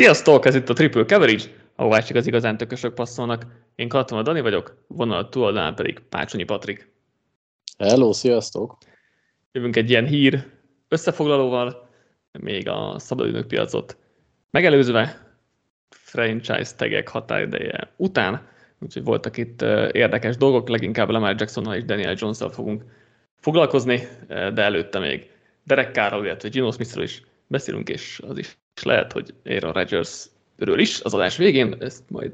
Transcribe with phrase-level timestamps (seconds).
[0.00, 1.44] Sziasztok, ez itt a Triple Coverage,
[1.76, 3.46] ahová csak az igazán tökösök passzolnak.
[3.74, 6.92] Én Katona Dani vagyok, vonal túloldalán pedig Pácsonyi Patrik.
[7.78, 8.78] Hello, sziasztok!
[9.52, 10.46] Jövünk egy ilyen hír
[10.88, 11.88] összefoglalóval,
[12.32, 13.96] még a szabadidők piacot
[14.50, 15.34] megelőzve,
[15.90, 22.38] franchise tegek határideje után, úgyhogy voltak itt érdekes dolgok, leginkább Lamar Jacksonnal és Daniel jones
[22.50, 22.84] fogunk
[23.36, 25.30] foglalkozni, de előtte még
[25.64, 30.78] Derek Carroll, illetve Gino Smithről is beszélünk, és az is és lehet, hogy Aaron Rodgers-ről
[30.78, 32.32] is az adás végén, ezt majd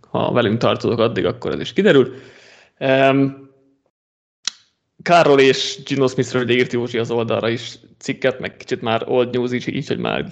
[0.00, 2.14] ha velünk tartozok addig, akkor ez is kiderül.
[5.02, 9.34] Carroll és Gino Smithről ugye írt Józsi az oldalra is cikket, meg kicsit már old
[9.34, 10.28] news is, így, hogy már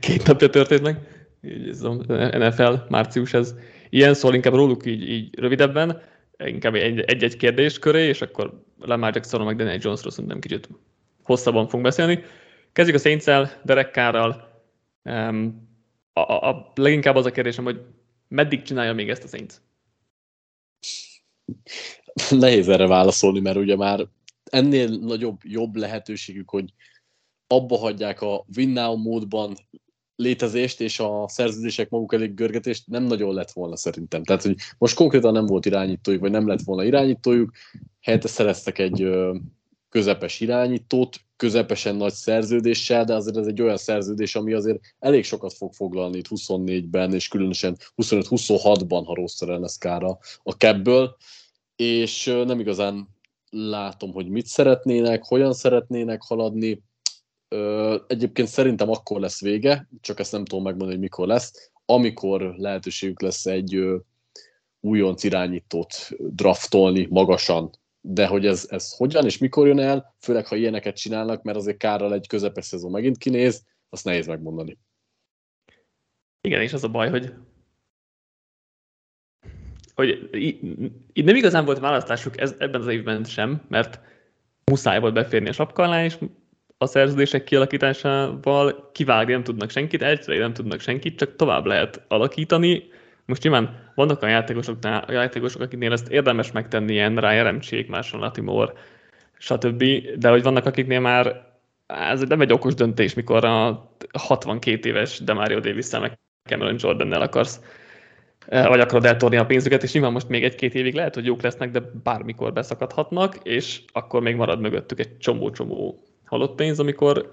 [0.00, 0.98] két napja történt meg.
[1.42, 1.92] Így ez a
[2.38, 3.54] NFL március ez
[3.90, 6.02] ilyen, szól inkább róluk így, így rövidebben,
[6.44, 10.68] inkább egy-egy kérdés köré, és akkor Lamar Jackson meg Daniel Jonesról szerintem kicsit
[11.22, 12.24] hosszabban fogunk beszélni.
[12.72, 13.24] Kezdjük a saints
[13.64, 14.55] Derek Carrral.
[15.06, 17.80] A, a, a, leginkább az a kérdésem, hogy
[18.28, 19.54] meddig csinálja még ezt a Saints?
[22.40, 24.06] Nehéz erre válaszolni, mert ugye már
[24.44, 26.72] ennél nagyobb, jobb lehetőségük, hogy
[27.46, 29.56] abba hagyják a win módban
[30.16, 34.24] létezést, és a szerződések maguk elég görgetést nem nagyon lett volna szerintem.
[34.24, 37.52] Tehát, hogy most konkrétan nem volt irányítójuk, vagy nem lett volna irányítójuk,
[38.00, 39.08] helyette szereztek egy
[39.88, 45.52] közepes irányítót, közepesen nagy szerződéssel, de azért ez egy olyan szerződés, ami azért elég sokat
[45.52, 51.16] fog foglalni itt 24-ben, és különösen 25-26-ban, ha rossz lesz kára a kebből,
[51.76, 53.08] és nem igazán
[53.50, 56.82] látom, hogy mit szeretnének, hogyan szeretnének haladni.
[58.06, 63.20] Egyébként szerintem akkor lesz vége, csak ezt nem tudom megmondani, hogy mikor lesz, amikor lehetőségük
[63.20, 63.80] lesz egy
[64.80, 67.70] újonc irányítót draftolni magasan
[68.08, 71.76] de hogy ez, ez hogyan és mikor jön el, főleg ha ilyeneket csinálnak, mert azért
[71.76, 74.78] kárral egy közepes szezon megint kinéz, azt nehéz megmondani.
[76.40, 77.34] Igen, és az a baj, hogy
[79.94, 80.28] hogy
[81.12, 84.00] itt nem igazán volt választásuk ez, ebben az évben sem, mert
[84.64, 86.18] muszáj volt beférni a sapka alá, és
[86.78, 92.88] a szerződések kialakításával kivágni nem tudnak senkit, egyszerűen nem tudnak senkit, csak tovább lehet alakítani,
[93.26, 98.20] most nyilván vannak a játékosok, a játékosok, akiknél ezt érdemes megtenni, ilyen Ryan Remcsék, Marshall
[98.20, 98.72] Latimore,
[99.38, 99.84] stb.
[100.18, 101.54] De hogy vannak, akiknél már
[101.86, 107.60] ez nem egy okos döntés, mikor a 62 éves Demario davis meg Cameron Jordan-nel akarsz
[108.46, 111.42] eh, vagy akarod eltorni a pénzüket, és nyilván most még egy-két évig lehet, hogy jók
[111.42, 117.28] lesznek, de bármikor beszakadhatnak, és akkor még marad mögöttük egy csomó-csomó halott pénz, amikor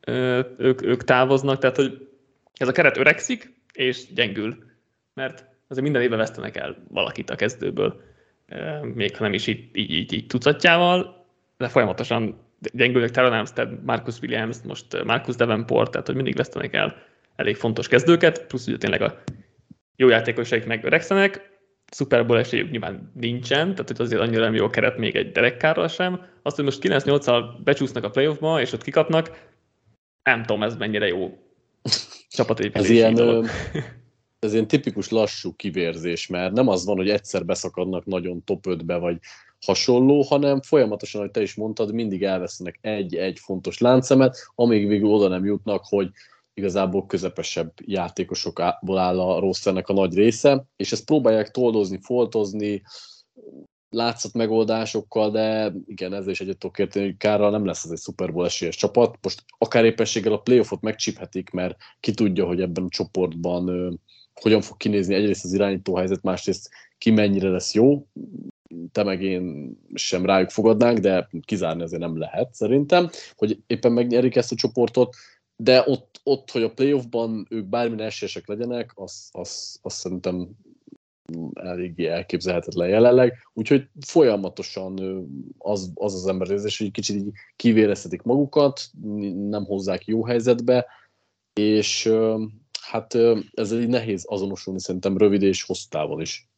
[0.00, 2.08] eh, ők, ők távoznak, tehát hogy
[2.54, 4.67] ez a keret öregszik, és gyengül
[5.18, 8.00] mert azért minden évben vesztenek el valakit a kezdőből,
[8.94, 14.20] még ha nem is így, így, így, így tucatjával, de folyamatosan gyengülnek Teron Armstead, Marcus
[14.20, 16.96] Williams, most Marcus Davenport, tehát hogy mindig vesztenek el
[17.36, 19.22] elég fontos kezdőket, plusz ugye tényleg a
[19.96, 21.58] jó játékosaik meg öregszenek,
[21.90, 25.32] Super Bowl esélyük nyilván nincsen, tehát hogy azért annyira nem jó a keret még egy
[25.32, 26.20] derekkárral sem.
[26.42, 29.46] Azt, hogy most 9-8-al becsúsznak a playoffba, és ott kikapnak,
[30.22, 31.38] nem tudom, ez mennyire jó
[32.36, 33.46] csapatépítési Ez ilyen,
[34.38, 38.96] ez ilyen tipikus lassú kivérzés, mert nem az van, hogy egyszer beszakadnak nagyon top 5-be,
[38.96, 39.18] vagy
[39.60, 45.28] hasonló, hanem folyamatosan, ahogy te is mondtad, mindig elvesznek egy-egy fontos láncemet, amíg végül oda
[45.28, 46.10] nem jutnak, hogy
[46.54, 52.82] igazából közepesebb játékosokból áll a rosternek a nagy része, és ezt próbálják toldozni, foltozni,
[53.90, 57.98] látszat megoldásokkal, de igen, ezzel is egyet tudok érteni, hogy Kárral nem lesz ez egy
[57.98, 59.18] Super esélyes csapat.
[59.22, 64.00] Most akár éppenséggel a playoffot megcsíphetik, mert ki tudja, hogy ebben a csoportban
[64.40, 68.06] hogyan fog kinézni egyrészt az irányító helyzet, másrészt ki mennyire lesz jó,
[68.92, 74.36] te meg én sem rájuk fogadnánk, de kizárni azért nem lehet szerintem, hogy éppen megnyerik
[74.36, 75.14] ezt a csoportot,
[75.56, 80.48] de ott, ott hogy a playoffban ők bármilyen esélyesek legyenek, az, az, az szerintem
[81.54, 84.98] eléggé elképzelhetetlen jelenleg, úgyhogy folyamatosan
[85.58, 88.80] az az, az ember érzés, hogy kicsit így kivéreztetik magukat,
[89.48, 90.86] nem hozzák jó helyzetbe,
[91.60, 92.10] és
[92.90, 93.14] hát
[93.54, 96.48] ez így nehéz azonosulni szerintem rövid és hosszú távon is.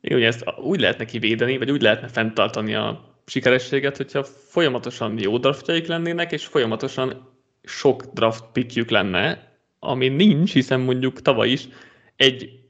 [0.00, 5.38] Igen, ugye ezt úgy lehetne kivédeni, vagy úgy lehetne fenntartani a sikerességet, hogyha folyamatosan jó
[5.38, 7.30] draftjaik lennének, és folyamatosan
[7.62, 11.68] sok draft pickjük lenne, ami nincs, hiszen mondjuk tavaly is
[12.16, 12.60] egy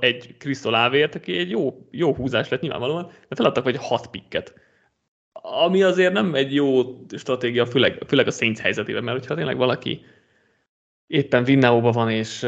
[0.00, 4.54] egy Krisztol Ávért, aki egy jó, jó húzás lett nyilvánvalóan, de feladtak vagy hat picket.
[5.32, 6.82] Ami azért nem egy jó
[7.16, 10.04] stratégia, főleg, főleg a Saints helyzetében, mert hogyha tényleg valaki
[11.08, 12.46] éppen Vinnaóban van, és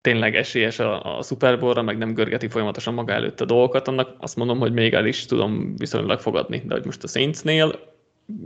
[0.00, 4.16] tényleg esélyes a, a Super Bowl-ra, meg nem görgeti folyamatosan maga előtt a dolgokat, annak
[4.18, 6.62] azt mondom, hogy még el is tudom viszonylag fogadni.
[6.66, 7.88] De hogy most a Saintsnél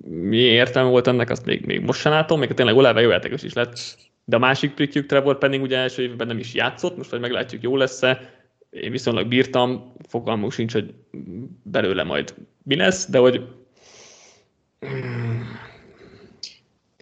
[0.04, 3.42] mi értelme volt ennek, azt még, még most sem látom, még tényleg Olave jó játékos
[3.42, 7.10] is lett, de a másik prikjük Trevor Penning ugye első évben nem is játszott, most
[7.10, 8.32] vagy meglátjuk, jó lesz-e.
[8.70, 10.94] Én viszonylag bírtam, fogalmunk sincs, hogy
[11.62, 13.46] belőle majd mi lesz, de hogy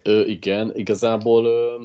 [0.03, 1.83] Ö, igen, igazából ö,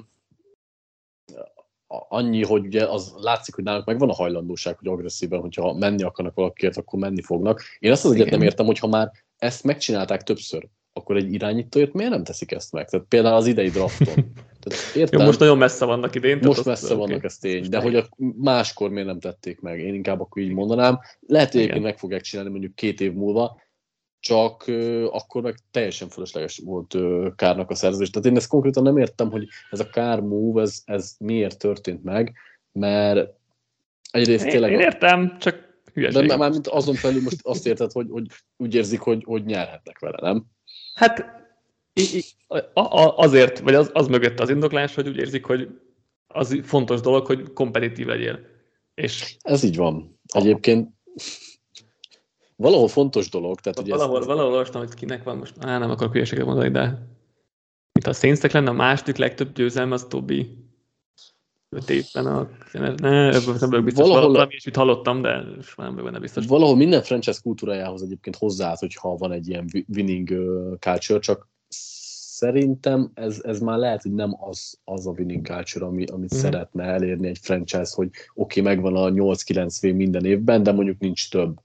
[1.89, 6.35] annyi, hogy ugye az látszik, hogy náluk megvan a hajlandóság, hogy agresszíven, hogyha menni akarnak
[6.35, 7.63] valakért, akkor menni fognak.
[7.79, 11.93] Én azt az egyet nem értem, hogy ha már ezt megcsinálták többször, akkor egy irányítóért
[11.93, 12.89] miért nem teszik ezt meg?
[12.89, 14.15] Tehát például az idei drafton.
[14.61, 16.39] Tehát értem, Jó, most nagyon messze vannak idén.
[16.43, 17.25] Most messze vannak, okay.
[17.25, 19.81] ez tény, de hogy a máskor miért nem tették meg?
[19.81, 20.99] Én inkább akkor így mondanám.
[21.27, 23.61] Lehet, hogy egyébként meg fogják csinálni mondjuk két év múlva,
[24.21, 24.65] csak
[25.11, 26.97] akkor meg teljesen fölösleges volt
[27.37, 28.11] Kárnak a szerződés.
[28.11, 32.05] Tehát én ezt konkrétan nem értem, hogy ez a Kár move, ez, ez miért történt
[32.05, 32.33] meg,
[32.73, 33.31] mert
[34.11, 34.71] egyrészt én, tényleg...
[34.71, 36.27] Én értem, csak hülyeség.
[36.27, 38.27] De már mint azon felül most azt érted, hogy, hogy
[38.57, 40.45] úgy érzik, hogy, hogy nyerhetnek vele, nem?
[40.95, 41.37] Hát
[43.17, 45.69] azért, vagy az, az mögött az indoklás, hogy úgy érzik, hogy
[46.27, 48.41] az fontos dolog, hogy kompetitív legyél.
[48.95, 50.21] És Ez így van.
[50.35, 50.91] Egyébként
[52.59, 53.61] valahol fontos dolog.
[53.61, 54.27] Tehát, hogy valahol, ez...
[54.27, 56.83] valahol olvastam, hogy kinek van most, á, nem akarok hülyeséget mondani, de
[57.93, 60.67] mint a Saintsnek lenne a második legtöbb győzelme, az Tobi
[61.69, 62.49] öt évben a...
[62.73, 65.31] Ne, nem vagyok biztos, valahol, valami is, hallottam, de
[65.77, 66.47] nem vagyok benne biztos.
[66.47, 70.29] Valahol minden franchise kultúrájához egyébként hozzáállt, hogyha van egy ilyen winning
[70.79, 71.49] culture, csak
[72.39, 76.39] szerintem ez, ez már lehet, hogy nem az, az a winning culture, ami, amit mm.
[76.39, 80.99] szeretne elérni egy franchise, hogy oké, okay, megvan a 8-9 v minden évben, de mondjuk
[80.99, 81.61] nincs több.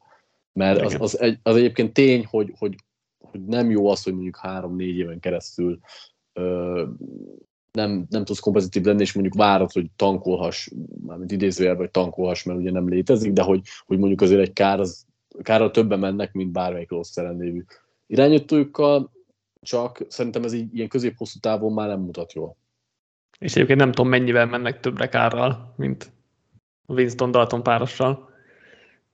[0.53, 2.75] Mert az, az, egy, az egyébként tény, hogy, hogy,
[3.17, 5.79] hogy nem jó az, hogy mondjuk 3-4 éven keresztül
[6.33, 6.83] ö,
[7.71, 10.69] nem, nem tudsz kompozitív lenni, és mondjuk várod, hogy tankolhass,
[11.05, 14.79] mármint idézőjel, vagy tankolhass, mert ugye nem létezik, de hogy, hogy mondjuk azért egy kár,
[14.79, 15.05] az,
[15.41, 17.65] kárral többen mennek, mint bármelyik rossz lévő
[18.07, 19.11] irányítójukkal,
[19.61, 22.55] csak szerintem ez így ilyen közép-hosszú távon már nem mutat jól.
[23.39, 26.11] És egyébként nem tudom, mennyivel mennek többre kárral, mint
[26.87, 28.32] Winston Dalton párossal.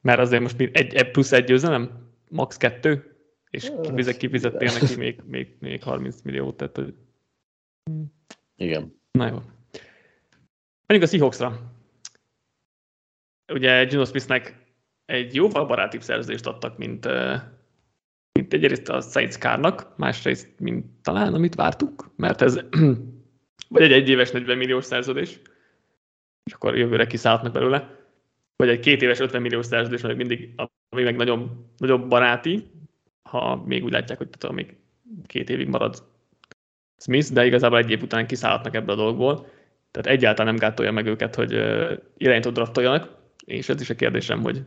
[0.01, 2.57] Mert azért most egy, egy plusz egy győzelem, max.
[2.57, 3.18] kettő,
[3.50, 3.72] és
[4.18, 6.94] kifizettél neki még, még, még 30 milliót, tehát hogy...
[8.56, 9.01] Igen.
[9.12, 9.42] Na jó.
[10.88, 11.74] Menjünk a Seahawksra.
[13.54, 14.66] Ugye Juno Smithnek
[15.06, 17.07] egy jóval barátibb szerződést adtak, mint,
[18.31, 22.60] mint egyrészt a Saints Kárnak, másrészt, mint talán amit vártuk, mert ez
[23.69, 25.40] vagy egy egyéves 40 milliós szerződés,
[26.44, 27.99] és akkor jövőre kiszállhatnak belőle,
[28.59, 30.53] vagy egy két éves 50 milliós szerződés, meg mindig,
[30.89, 32.63] ami meg nagyon, nagyon baráti,
[33.29, 34.75] ha még úgy látják, hogy tudom, még
[35.25, 36.03] két évig marad
[36.97, 39.47] Smith, de igazából egy év után kiszállhatnak ebből a dolgból.
[39.91, 41.51] Tehát egyáltalán nem gátolja meg őket, hogy
[42.17, 44.65] irányítót draftoljanak, és ez is a kérdésem, hogy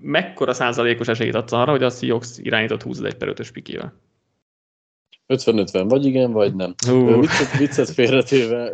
[0.00, 4.00] mekkora százalékos esélyt adsz arra, hogy a Seahawks irányított húz egy per 5-ös pikével?
[5.28, 6.74] 50-50, vagy igen, vagy nem.
[6.88, 7.20] Uh.
[7.20, 8.66] Viccet, viccet félretéve,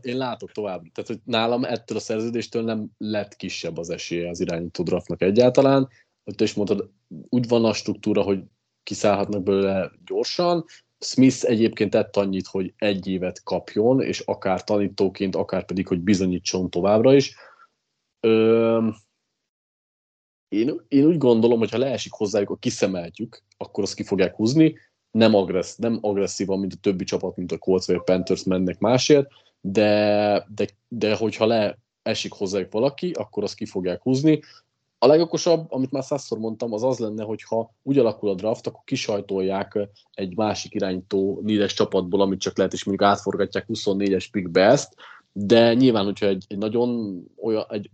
[0.00, 0.82] én látok tovább.
[0.92, 5.88] Tehát, hogy nálam ettől a szerződéstől nem lett kisebb az esélye az irányító draftnak egyáltalán.
[6.24, 6.90] Hogy te is mondtad,
[7.28, 8.42] úgy van a struktúra, hogy
[8.82, 10.64] kiszállhatnak belőle gyorsan.
[10.98, 16.70] Smith egyébként tett annyit, hogy egy évet kapjon, és akár tanítóként, akár pedig, hogy bizonyítson
[16.70, 17.36] továbbra is.
[18.20, 18.88] Ö,
[20.48, 24.74] én, én úgy gondolom, hogy ha leesik hozzájuk, a kiszemeltjük, akkor azt ki fogják húzni
[25.14, 28.78] nem, agressz, nem agresszívan, mint a többi csapat, mint a Colts vagy a Panthers mennek
[28.78, 29.30] másért,
[29.60, 34.40] de, de, de hogyha le esik hozzájuk valaki, akkor azt ki fogják húzni.
[34.98, 38.80] A legokosabb, amit már százszor mondtam, az az lenne, hogyha úgy alakul a draft, akkor
[38.84, 44.94] kisajtolják egy másik irányító négyes csapatból, amit csak lehet, és mondjuk átforgatják 24-es pickbe ezt,
[45.32, 47.90] de nyilván, hogyha egy, egy nagyon olyan, egy,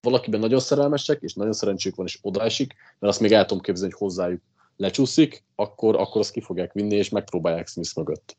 [0.00, 3.92] valakiben nagyon szerelmesek, és nagyon szerencséjük van, és odaesik, mert azt még el tudom képzelni,
[3.92, 4.40] hogy hozzájuk
[4.76, 8.36] lecsúszik, akkor, akkor azt ki fogják vinni, és megpróbálják Smith mögött.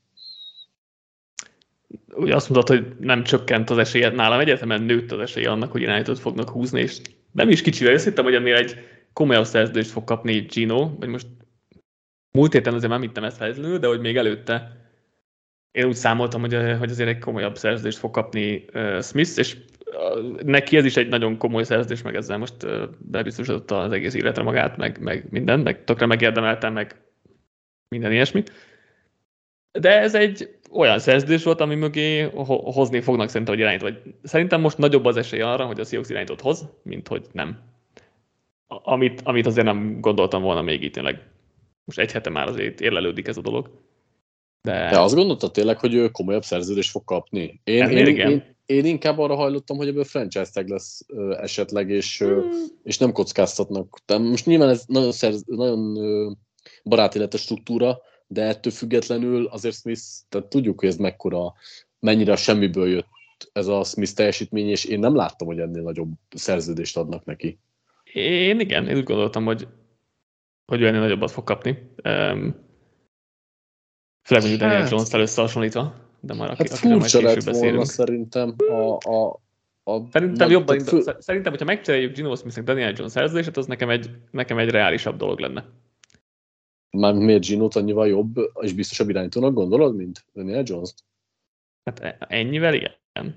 [2.16, 5.82] Ugye azt mondod, hogy nem csökkent az esélye, nálam egyetemen nőtt az esélye annak, hogy
[5.82, 8.76] irányítót fognak húzni, és nem is kicsivel, azt hittem, hogy ennél egy
[9.14, 11.28] komolyabb szerződést fog kapni Gino, vagy most
[12.32, 14.83] múlt héten azért már mit nem ezt feltétlenül, de hogy még előtte
[15.74, 19.58] én úgy számoltam, hogy, hogy azért egy komolyabb szerződést fog kapni uh, Smith, és
[20.44, 22.54] neki ez is egy nagyon komoly szerződés, meg ezzel most
[22.98, 26.96] bebiztosította az egész életre magát, meg, meg minden, meg tökre megérdemeltem, meg
[27.88, 28.44] minden ilyesmi.
[29.72, 32.30] De ez egy olyan szerződés volt, ami mögé
[32.64, 33.82] hozni fognak szerintem, hogy irányít.
[33.82, 37.60] Vagy szerintem most nagyobb az esély arra, hogy a Seahawks irányítót hoz, mint hogy nem.
[38.68, 41.22] Amit, amit azért nem gondoltam volna még itt tényleg.
[41.86, 43.70] Most egy hete már azért érlelődik ez a dolog.
[44.64, 47.62] De, De azt gondoltad tényleg, hogy ő komolyabb szerződést fog kapni?
[47.64, 51.90] Én, én, én, én, én inkább arra hajlottam, hogy ebből franchise tag lesz ö, esetleg,
[51.90, 52.50] és, hmm.
[52.84, 53.98] és nem kockáztatnak.
[54.06, 56.32] De most nyilván ez nagyon, szerz, nagyon ö,
[57.30, 61.54] a struktúra, de ettől függetlenül azért Smith, tehát tudjuk, hogy ez mekkora
[62.00, 63.08] mennyire a semmiből jött
[63.54, 67.60] ez a Smith teljesítmény, és én nem láttam, hogy ennél nagyobb szerződést adnak neki.
[68.14, 69.68] Én igen, én úgy gondoltam, hogy,
[70.66, 71.92] hogy ő ennél nagyobbat fog kapni.
[72.04, 72.56] Um,
[74.24, 77.86] főleg mondjuk Daniel hát, Jones-tel összehasonlítva, de már hát akire majd később beszélünk.
[77.86, 79.42] szerintem a, a,
[79.84, 81.02] a szerintem jobban, fő...
[81.20, 85.40] szerintem, hogyha megcseréljük Gino Smith-nek Daniel Jones szerződését, az nekem egy, nekem egy reálisabb dolog
[85.40, 85.66] lenne.
[86.90, 91.04] Már miért gino annyival jobb és biztosabb irányítónak gondolod, mint Daniel Jones-t?
[91.84, 93.36] Hát e- ennyivel igen.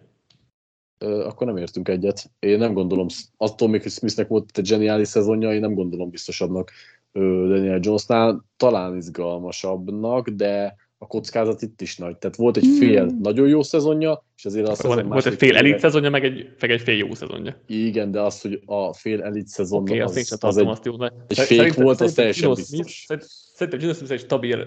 [0.98, 2.30] Ö, akkor nem értünk egyet.
[2.38, 6.70] Én nem gondolom, attól még, hogy Smithnek volt egy zseniális szezonja, én nem gondolom biztosabbnak
[7.18, 12.16] Daniel Jonesnál, talán izgalmasabbnak, de a kockázat itt is nagy.
[12.16, 13.20] Tehát volt egy fél hmm.
[13.22, 16.70] nagyon jó szezonja, és azért az volt, volt egy fél elit szezonja, meg egy, meg
[16.70, 17.60] egy fél jó szezonja.
[17.66, 20.94] Igen, de az, hogy a fél elit szezon okay, az, az, az, egy, azt jó,
[21.26, 23.06] egy fék volt, az teljesen biztos.
[23.54, 24.66] Szerintem Gino Smith egy stabil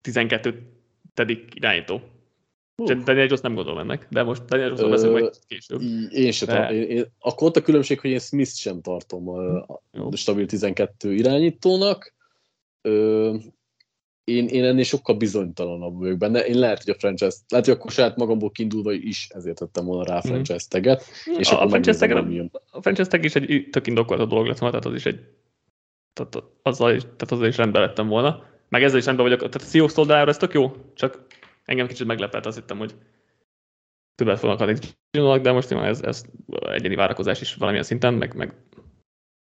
[0.00, 0.72] 12
[1.54, 2.00] irányító.
[2.76, 2.86] Uh.
[2.86, 5.80] Daniel Jones nem gondolom ennek, de most Daniel Jones beszélünk majd később.
[6.10, 6.72] Én sem de...
[6.72, 9.58] én, én, akkor ott a különbség, hogy én Smith sem tartom a,
[9.90, 12.14] a stabil 12 irányítónak.
[12.80, 13.34] Ö,
[14.24, 16.46] én, én ennél sokkal bizonytalanabb vagyok benne.
[16.46, 20.04] Én lehet, hogy a franchise, lehet, hogy akkor saját magamból kiindulva is ezért tettem volna
[20.04, 20.26] rá a mhm.
[20.26, 21.04] franchise teget.
[21.30, 21.38] Mm.
[21.38, 24.46] És a, akkor a franchise, tag, a franchise tag is egy tök indokolt a dolog
[24.46, 25.20] lett volna, tehát az is egy
[26.12, 28.44] tehát azzal, tehát azzal is rendben lettem volna.
[28.68, 29.38] Meg ezzel is rendben vagyok.
[29.38, 31.26] Tehát a Seahawks oldalára ez tök jó, csak
[31.64, 32.94] engem kicsit meglepett, azt hittem, hogy
[34.14, 34.78] többet fognak adni
[35.40, 36.24] de most nyilván ez, ez
[36.60, 38.54] egyéni várakozás is valamilyen szinten, meg, meg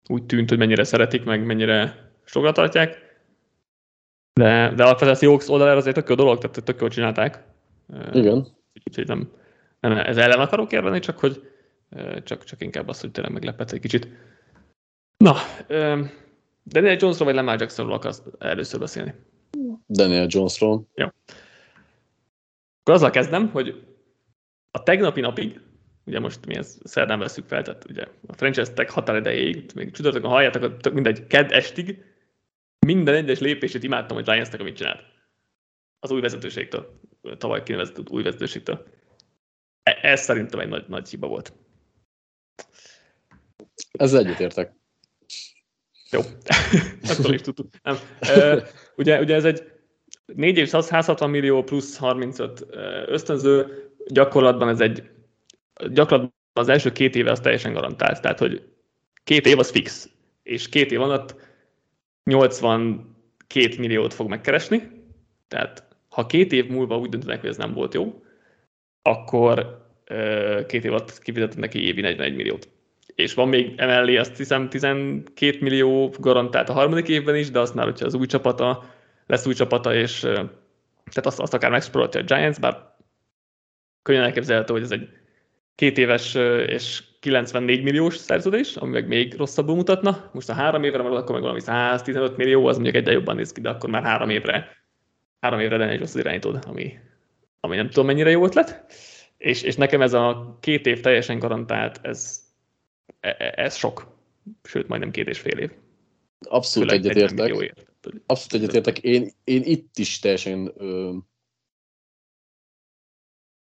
[0.09, 3.09] úgy tűnt, hogy mennyire szeretik, meg mennyire sokat tartják.
[4.33, 7.43] De, de alapvetően a Seahawks oldalára azért tök jó dolog, tehát tök jól csinálták.
[8.13, 8.47] Igen.
[8.85, 9.31] Úgyhogy nem,
[9.79, 11.51] nem ez ellen akarok érvelni, csak hogy
[12.23, 14.07] csak, csak inkább az, hogy tényleg meglepett egy kicsit.
[15.17, 15.35] Na,
[16.65, 19.13] Daniel Jonesról vagy Lamar Jacksonról akarsz először beszélni?
[19.87, 20.87] Daniel Jonesról.
[20.95, 21.07] Jó.
[22.81, 23.87] Akkor azzal kezdem, hogy
[24.71, 25.61] a tegnapi napig,
[26.05, 30.29] ugye most mi ezt szerdán veszük fel, tehát ugye a franchise tag határidejéig, még csütörtökön
[30.29, 32.03] halljátok, mindegy, kedd estig,
[32.85, 35.03] minden egyes lépését imádtam, hogy Giants-nek, amit csinált.
[35.99, 36.99] Az új vezetőségtől,
[37.37, 38.87] tavaly kinevezett új vezetőségtől.
[39.83, 41.53] E- ez szerintem egy nagy, nagy hiba volt.
[43.91, 44.73] Ez egyetértek.
[46.11, 46.21] Jó,
[47.09, 47.67] attól is tudtuk.
[47.83, 47.97] Nem.
[48.95, 49.70] Ugye, ugye ez egy
[50.35, 52.65] 4 év 160 millió plusz 35
[53.05, 53.67] ösztönző,
[54.07, 55.09] gyakorlatban ez egy,
[55.89, 58.61] gyakorlatban az első két éve az teljesen garantált, tehát hogy
[59.23, 60.09] két év az fix,
[60.43, 61.35] és két év alatt
[62.23, 63.05] 82
[63.77, 64.89] milliót fog megkeresni,
[65.47, 68.23] tehát ha két év múlva úgy döntenek, hogy ez nem volt jó,
[69.01, 69.85] akkor
[70.67, 72.69] két év alatt kifizeted neki évi 41 milliót.
[73.15, 77.75] És van még emellé azt hiszem 12 millió garantált a harmadik évben is, de azt
[77.75, 78.83] már, hogyha az új csapata
[79.31, 82.93] lesz új csapata, és tehát azt, azt akár megspórolja a Giants, bár
[84.01, 85.09] könnyen elképzelhető, hogy ez egy
[85.75, 86.33] két éves
[86.65, 90.29] és 94 milliós szerződés, ami meg még rosszabbul mutatna.
[90.33, 93.51] Most a három évre, mert akkor meg valami 115 millió, az mondjuk egyre jobban néz
[93.51, 94.77] ki, de akkor már három évre,
[95.39, 96.93] három évre lenne egy rossz irányítód, ami,
[97.59, 98.85] ami nem tudom mennyire jó ötlet.
[99.37, 102.39] És, és nekem ez a két év teljesen garantált, ez,
[103.19, 104.17] e, e, ez sok.
[104.63, 105.71] Sőt, majdnem két és fél év.
[106.39, 107.89] Abszolút egyetértek.
[108.25, 108.97] Abszolút egyetértek.
[108.97, 111.17] Én, én itt is teljesen ö,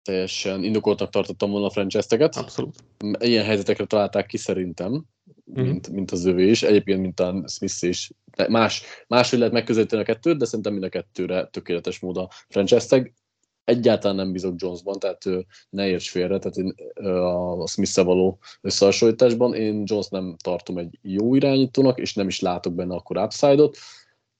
[0.01, 2.35] teljesen indokoltnak tartottam volna a franchise-teket.
[2.35, 2.75] Abszolút.
[3.19, 5.67] Ilyen helyzetekre találták ki szerintem, mm-hmm.
[5.67, 6.63] mint, mint az övé is.
[6.63, 8.11] Egyébként, mint a Smith is.
[8.47, 13.11] Más, máshogy lehet megközelíteni a kettőt, de szerintem mind a kettőre tökéletes mód a franchise.
[13.63, 15.23] Egyáltalán nem bízok Jonesban, tehát
[15.69, 16.75] ne érts félre, tehát én
[17.61, 22.73] a smith való összehasonlításban én Jones nem tartom egy jó irányítónak, és nem is látok
[22.73, 23.77] benne akkor upside-ot,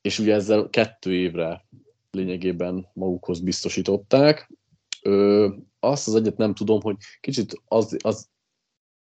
[0.03, 1.65] és ugye ezzel kettő évre
[2.11, 4.49] lényegében magukhoz biztosították,
[5.03, 5.47] Ö,
[5.79, 8.29] azt az egyet nem tudom, hogy kicsit az, az,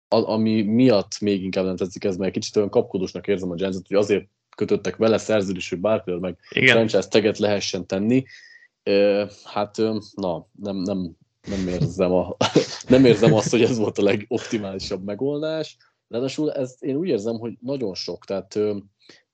[0.08, 3.88] az, ami miatt még inkább nem tetszik ez, mert kicsit olyan kapkodósnak érzem a Giants-et,
[3.88, 6.76] hogy azért kötöttek vele szerződés, hogy bárkivel meg Igen.
[6.76, 8.24] franchise teget lehessen tenni.
[8.84, 9.78] Ö, hát,
[10.16, 11.12] na, nem, nem,
[11.48, 12.36] nem érzem, a,
[12.88, 15.78] nem érzem azt, hogy ez volt a legoptimálisabb megoldás.
[16.08, 18.26] Ráadásul ez, én úgy érzem, hogy nagyon sok.
[18.26, 18.60] Tehát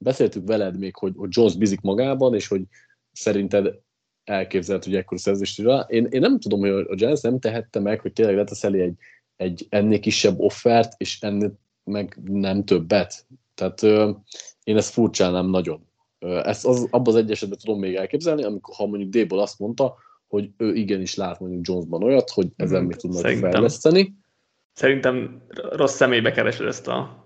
[0.01, 2.61] beszéltük veled még, hogy, hogy Jones bizik magában, és hogy
[3.11, 3.79] szerinted
[4.23, 5.85] elképzelhető, hogy ekkor szerzést rá.
[5.89, 8.95] Én, én nem tudom, hogy a Giants nem tehette meg, hogy tényleg letesz elé egy,
[9.35, 13.25] egy ennél kisebb offert, és ennél meg nem többet.
[13.53, 14.11] Tehát ö,
[14.63, 15.89] én ezt furcsálnám nagyon.
[16.19, 19.95] Ezt az, abban az egy esetben tudom még elképzelni, amikor ha mondjuk Débol azt mondta,
[20.27, 24.13] hogy ő igenis lát mondjuk Jonesban olyat, hogy ezen még tudnak fejleszteni.
[24.73, 25.41] Szerintem
[25.71, 27.20] rossz személybe keresed ezt a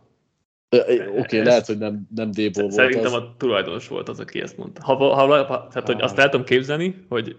[0.80, 3.14] Oké, okay, lehet, hogy nem, nem D-ból volt Szerintem az.
[3.14, 4.84] a tulajdonos volt az, aki ezt mondta.
[4.84, 7.36] Ha, ha, ha, tehát, hogy azt el tudom képzelni, hogy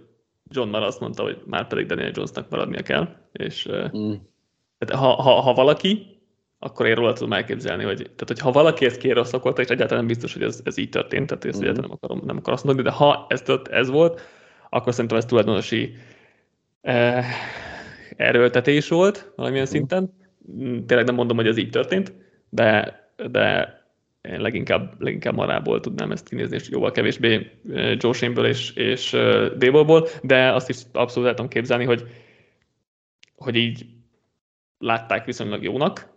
[0.50, 4.12] John már azt mondta, hogy már pedig Daniel Jonesnak maradnia kell, és Mm.
[4.78, 6.06] tehát ha, ha, ha valaki,
[6.58, 10.12] akkor én róla tudom elképzelni, hogy, tehát, hogy ha valaki ezt kéroszakolta, és egyáltalán nem
[10.14, 11.62] biztos, hogy ez, ez így történt, tehát ezt Mhm.
[11.62, 14.20] egyáltalán nem akarom, nem akarom azt mondani, de ha ez, tört, ez volt,
[14.70, 15.94] akkor szerintem ez tulajdonosi
[16.80, 17.24] eh,
[18.16, 19.72] erőltetés volt valamilyen Mhm.
[19.72, 20.14] szinten.
[20.52, 22.12] Mm, Tényleg nem mondom, hogy ez így történt,
[22.48, 23.74] de, de
[24.20, 29.12] én leginkább, leginkább marából tudnám ezt kinézni, és jóval kevésbé eh, Joe Shane-ből és, és
[29.12, 32.06] eh, Dable-ból, de azt is abszolút el tudom képzelni, hogy,
[33.36, 33.86] hogy így
[34.78, 36.08] látták viszonylag jónak.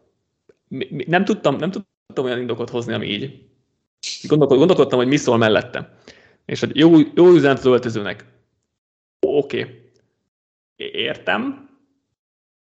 [1.06, 3.48] Nem tudtam, nem tudtam olyan indokot hozni, ami így.
[4.28, 5.98] Gondolkod, gondolkodtam, hogy mi szól mellette.
[6.46, 8.26] És hogy jó, jó üzenet az öltözőnek.
[9.20, 9.62] Oké.
[9.62, 9.82] Okay.
[10.76, 11.70] Értem.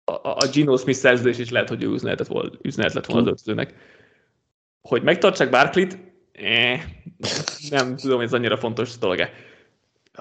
[0.05, 3.29] A, a Gino Smith szerződés is lehet, hogy jó üzenet, volt, üzenet lett volna az
[3.29, 3.75] öltözőnek.
[4.83, 5.99] Hogy megtartsák Barkley-t,
[6.33, 6.83] eh,
[7.71, 9.31] nem tudom, ez annyira fontos dolog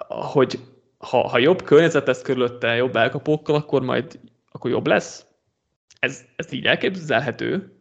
[0.08, 0.60] Hogy
[0.98, 4.20] ha, ha jobb környezet lesz körülötte, jobb elkapókkal, akkor majd
[4.52, 5.26] akkor jobb lesz.
[6.00, 7.78] Ez, ez így elképzelhető,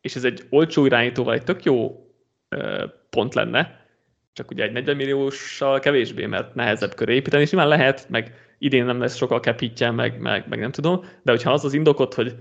[0.00, 2.06] és ez egy olcsó irányítóval egy tök jó
[3.10, 3.86] pont lenne,
[4.32, 9.00] csak ugye egy 40 millióssal kevésbé, mert nehezebb köré építeni, simán lehet, meg idén nem
[9.00, 12.34] lesz sokkal cap hitje, meg, meg, meg, nem tudom, de hogyha az az indokot, hogy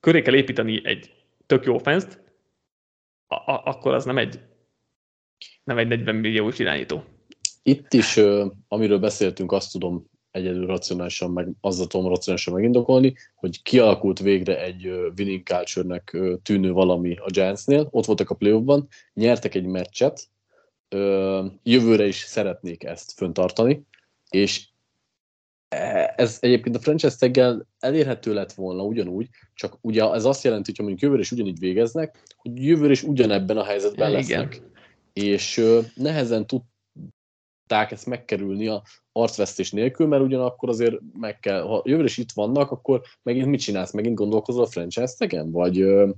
[0.00, 1.12] köré kell építeni egy
[1.46, 2.20] tök jó offenszt,
[3.34, 4.40] a- akkor az nem egy,
[5.64, 7.04] nem egy 40 milliós irányító.
[7.62, 8.20] Itt is,
[8.68, 14.86] amiről beszéltünk, azt tudom egyedül racionálisan, meg azzal tudom racionálisan megindokolni, hogy kialakult végre egy
[14.86, 20.28] winning culture-nek ö, tűnő valami a Giantsnél, ott voltak a playoffban, nyertek egy meccset,
[21.62, 23.86] jövőre is szeretnék ezt föntartani,
[24.30, 24.66] és
[26.16, 30.76] ez egyébként a franchise taggel elérhető lett volna ugyanúgy, csak ugye ez azt jelenti, hogy
[30.76, 34.20] ha mondjuk jövőre is ugyanígy végeznek, hogy jövőre is ugyanebben a helyzetben Igen.
[34.20, 34.62] lesznek.
[35.12, 38.82] És ö, nehezen tudták ezt megkerülni a
[39.12, 43.60] arcvesztés nélkül, mert ugyanakkor azért meg kell, ha jövőre is itt vannak, akkor megint mit
[43.60, 43.92] csinálsz?
[43.92, 45.50] Megint gondolkozol a franchise tegen?
[45.50, 46.10] Vagy, ö,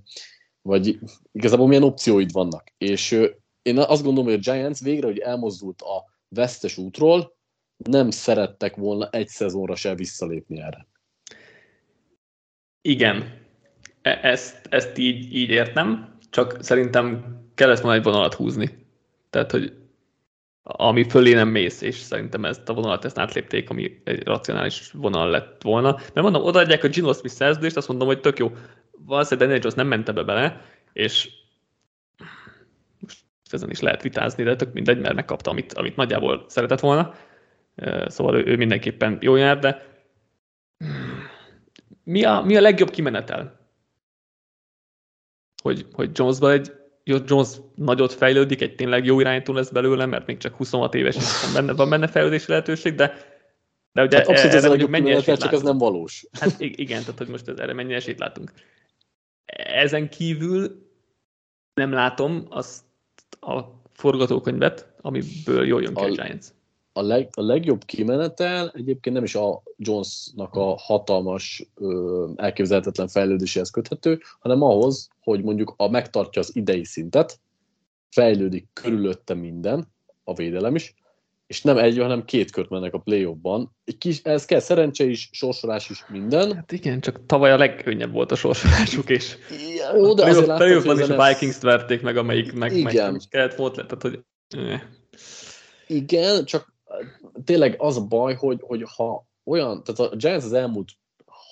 [0.62, 0.98] vagy
[1.32, 2.72] igazából milyen opcióid vannak?
[2.78, 3.26] És ö,
[3.62, 7.35] én azt gondolom, hogy a Giants végre, hogy elmozdult a vesztes útról,
[7.76, 10.86] nem szerettek volna egy szezonra se visszalépni erre.
[12.80, 13.44] Igen,
[14.06, 18.86] E- ezt, ezt így, így értem, csak szerintem kellett volna egy vonalat húzni.
[19.30, 19.72] Tehát, hogy
[20.62, 25.30] ami fölé nem mész, és szerintem ezt a vonalat ezt átlépték, ami egy racionális vonal
[25.30, 25.92] lett volna.
[25.92, 28.52] Mert mondom, odaadják a Gino Smith szerződést, azt mondom, hogy tök jó.
[28.90, 30.60] Valószínűleg Daniel Jones nem ment ebbe bele,
[30.92, 31.30] és
[33.00, 33.18] most
[33.50, 37.14] ezen is lehet vitázni, de tök mindegy, mert megkapta, amit, amit nagyjából szeretett volna.
[38.06, 39.86] Szóval ő, ő mindenképpen jó jár, de
[42.04, 43.58] mi a, mi a legjobb kimenetel?
[45.62, 46.72] Hogy, hogy Jonesban egy
[47.04, 51.16] Jones nagyot fejlődik, egy tényleg jó irányító lesz belőle, mert még csak 26 éves,
[51.54, 53.14] benne, van benne fejlődési lehetőség, de,
[53.92, 56.26] de ugye Hát abszolút erre ez a mondjuk legjobb mennyi esélyt csak ez nem valós.
[56.40, 58.52] Hát igen, tehát hogy most ez, erre mennyi esélyt látunk.
[59.56, 60.90] Ezen kívül
[61.74, 62.84] nem látom azt
[63.40, 63.60] a
[63.92, 66.46] forgatókönyvet, amiből jól jön ki a A- Giants.
[66.96, 73.70] A, leg, a legjobb kimenetel egyébként nem is a Jonesnak a hatalmas, ö, elképzelhetetlen fejlődéséhez
[73.70, 77.40] köthető, hanem ahhoz, hogy mondjuk a megtartja az idei szintet,
[78.10, 79.92] fejlődik körülötte minden,
[80.24, 80.94] a védelem is,
[81.46, 83.74] és nem egy, hanem két kört mennek a play-offban.
[83.84, 86.54] Egy kis, ez kell szerencse is, sorsolás is, minden.
[86.54, 89.36] Hát igen, csak tavaly a legkönnyebb volt a sorsolásuk, és
[89.76, 92.92] Ja, jó, de azért láttam, hogy van is a Vikings-t verték meg, amelyik meg, meg
[92.92, 93.06] Igen.
[93.06, 94.20] nem is kellett volt, tehát hogy
[95.86, 96.74] Igen, csak
[97.46, 100.88] tényleg az a baj, hogy, hogy ha olyan, tehát a Giants az elmúlt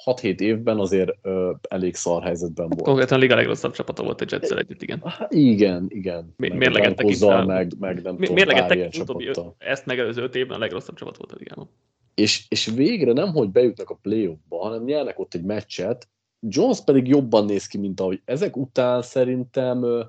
[0.04, 2.82] 6-7 évben azért ö, elég szar helyzetben volt.
[2.82, 5.02] konkrétan a liga legrosszabb csapata volt a jets együtt, igen.
[5.28, 6.34] Igen, igen.
[6.36, 10.34] Mi- Meg mérlegettek itt a- meg, meg nem Mi- tudom, Mérlegettek utóbbi ezt megelőző öt
[10.34, 11.68] évben a legrosszabb csapat volt a ligában.
[12.14, 16.08] És, és végre nem, hogy bejutnak a play-offba, hanem nyernek ott egy meccset,
[16.48, 20.02] Jones pedig jobban néz ki, mint ahogy ezek után szerintem ö,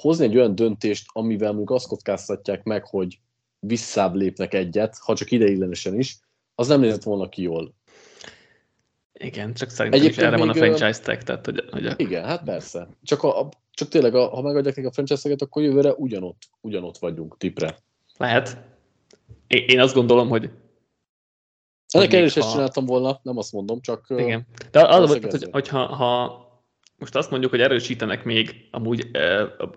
[0.00, 3.18] hozni egy olyan döntést, amivel mondjuk azt kockáztatják meg, hogy
[3.60, 6.18] visszább lépnek egyet, ha csak ideiglenesen is,
[6.54, 7.74] az nem nézett volna ki jól.
[9.12, 12.24] Igen, csak szerintem is Egyébként erre van a franchise tag, tehát hogy, hogy a, Igen,
[12.24, 12.88] hát persze.
[13.02, 16.98] Csak, a, a, csak tényleg, a, ha megadják nekik a franchise akkor jövőre ugyanott, ugyanott
[16.98, 17.78] vagyunk tipre.
[18.16, 18.58] lehet.
[19.46, 20.50] Én, én azt gondolom, hogy
[21.88, 24.46] Ennek is ha- csináltam volna, nem azt mondom, csak Igen.
[24.70, 25.52] De az, az valószínűleg tehát, hogy, ezért.
[25.52, 26.47] hogyha ha
[26.98, 29.10] most azt mondjuk, hogy erősítenek még, amúgy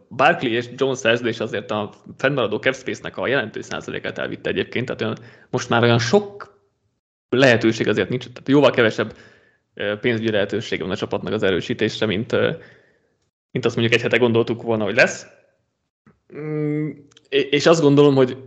[0.10, 5.02] Barkley és Jones szerződés azért a fennmaradó cap space-nek a jelentős százalékát elvitte egyébként, tehát
[5.02, 5.18] olyan,
[5.50, 6.60] most már olyan sok
[7.30, 9.16] lehetőség azért nincs, tehát jóval kevesebb
[10.02, 12.32] pénzügyi lehetősége van a csapatnak az erősítésre, mint,
[13.52, 15.28] mint azt mondjuk egy hete gondoltuk volna, hogy lesz.
[16.36, 16.90] Mm,
[17.30, 18.38] és azt gondolom, hogy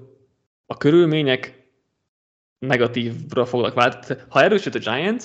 [0.66, 1.68] a körülmények
[2.58, 4.20] negatívra foglak váltani.
[4.28, 5.24] Ha erősít a Giants,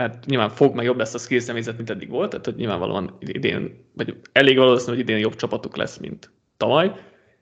[0.00, 3.16] mert nyilván fog, meg jobb lesz a skill személyzet, mint eddig volt, tehát hogy nyilvánvalóan
[3.20, 6.92] idén, vagy elég valószínű, hogy idén jobb csapatuk lesz, mint tavaly,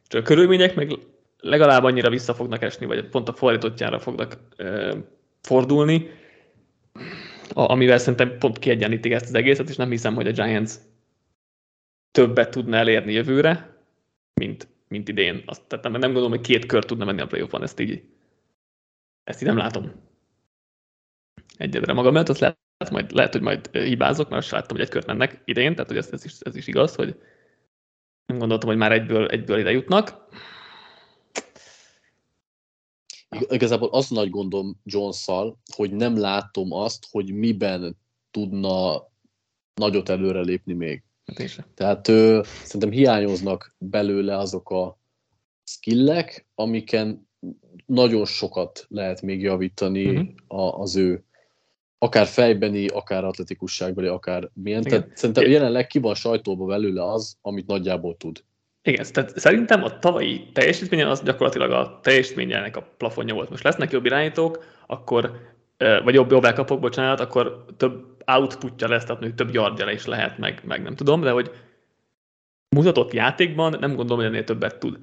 [0.06, 0.98] csak a körülmények meg
[1.38, 4.96] legalább annyira vissza fognak esni, vagy pont a fordítottjára fognak ö,
[5.40, 6.10] fordulni,
[7.54, 10.72] a, amivel szerintem pont kiegyenítik ezt az egészet, és nem hiszem, hogy a Giants
[12.10, 13.76] többet tudna elérni jövőre,
[14.34, 15.42] mint, mint idén.
[15.46, 18.02] Azt, tehát nem, nem gondolom, hogy két kör tudna menni a playoffban, ezt így,
[19.24, 19.92] ezt így nem látom.
[21.56, 22.58] Egyedre magam mert azt lehet,
[22.90, 25.96] majd, lehet, hogy majd hibázok, mert azt láttam, hogy egy kört mennek idén, tehát hogy
[25.96, 27.16] ez, ez, is, ez is igaz, hogy
[28.26, 30.26] nem gondoltam, hogy már egyből, egyből ide jutnak.
[33.48, 35.24] Igazából az nagy gondom jones
[35.74, 37.96] hogy nem látom azt, hogy miben
[38.30, 39.02] tudna
[39.74, 41.02] nagyot előrelépni még.
[41.24, 44.98] Hát Tehát ö, szerintem hiányoznak belőle azok a
[45.64, 47.28] skillek, amiken
[47.86, 50.28] nagyon sokat lehet még javítani uh-huh.
[50.46, 51.24] a, az ő
[51.98, 54.80] akár fejbeni, akár atletikusságbeli, akár milyen.
[54.80, 55.00] Igen.
[55.00, 58.44] Tehát szerintem jelenleg ki van sajtóba belőle az, amit nagyjából tud.
[58.83, 63.50] Igen, tehát szerintem a tavalyi teljesítménye az gyakorlatilag a teljesítményének a plafonja volt.
[63.50, 65.38] Most lesznek jobb irányítók, akkor,
[66.04, 70.38] vagy jobb, jobb elkapok, bocsánat, akkor több outputja lesz, tehát még több yardja is lehet,
[70.38, 71.50] meg, meg nem tudom, de hogy
[72.68, 74.98] mutatott játékban nem gondolom, hogy ennél többet tud.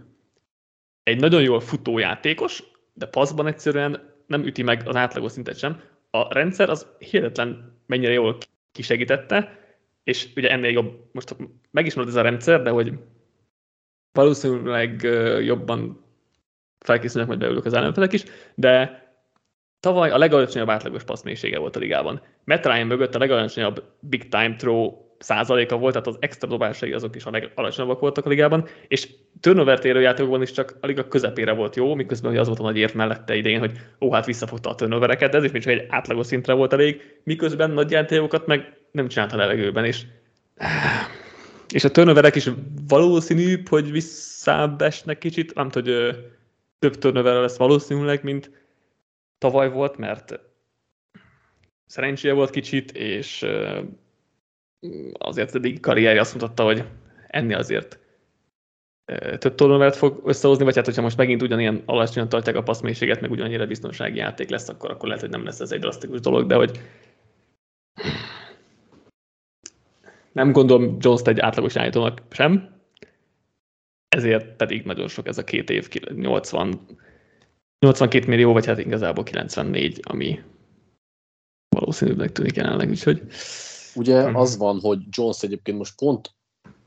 [1.04, 5.82] Egy nagyon jól futó játékos, de passzban egyszerűen nem üti meg az átlagos szintet sem.
[6.12, 8.38] A rendszer az hihetetlen mennyire jól
[8.71, 9.60] kisegítette,
[10.04, 11.36] és ugye ennél jobb, most
[11.71, 12.93] megismered ez a rendszer, de hogy
[14.12, 15.02] valószínűleg
[15.43, 16.06] jobban
[16.80, 18.24] felkészülnek majd belőlük az ellenfelek is,
[18.56, 19.02] de
[19.80, 22.21] tavaly a legalacsonyabb átlagos passzmélysége volt a ligában.
[22.43, 27.15] Matt Ryan mögött a legalacsonyabb big time throw százaléka volt, tehát az extra dobásai azok
[27.15, 31.51] is a legalacsonyabbak voltak a ligában, és turnover térő játékokban is csak a liga közepére
[31.51, 34.75] volt jó, miközben az volt a nagy ért mellette idén, hogy ó, hát visszafogta a
[34.75, 38.77] turnovereket, de ez is még csak egy átlagos szintre volt elég, miközben nagy játékokat meg
[38.91, 40.03] nem csinálta levegőben, és
[41.73, 42.49] és a turnoverek is
[42.88, 46.17] valószínűbb, hogy visszábbesnek kicsit, nem hogy
[46.79, 48.51] több turnover lesz valószínűleg, mint
[49.38, 50.39] tavaly volt, mert
[51.86, 53.45] szerencséje volt kicsit, és
[55.13, 56.86] azért eddig karrierje azt mutatta, hogy
[57.28, 58.00] ennél azért
[59.38, 63.32] több turnovert fog összehozni, vagy hát hogyha most megint ugyanilyen alacsonyan tartják a passzmélységet, meg
[63.32, 66.56] ugyanannyira biztonsági játék lesz, akkor, akkor lehet, hogy nem lesz ez egy drasztikus dolog, de
[66.56, 66.80] hogy
[70.32, 72.80] nem gondolom Jones-t egy átlagos irányítónak sem,
[74.08, 76.80] ezért pedig nagyon sok ez a két év, 80,
[77.80, 80.39] 82 millió, vagy hát igazából 94, ami
[81.76, 83.22] valószínűleg tűnik jelenleg, úgyhogy...
[83.95, 84.41] Ugye uh-huh.
[84.41, 86.36] az van, hogy Jones egyébként most pont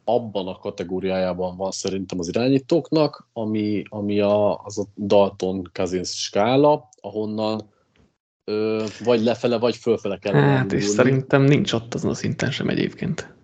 [0.04, 6.88] abban a kategóriájában van szerintem az irányítóknak, ami, ami a, az a Dalton Cousins skála,
[7.00, 7.72] ahonnan
[8.44, 10.32] ö, vagy lefele, vagy fölfele kell.
[10.32, 13.34] Hát, és szerintem nincs ott azon a szinten sem egyébként.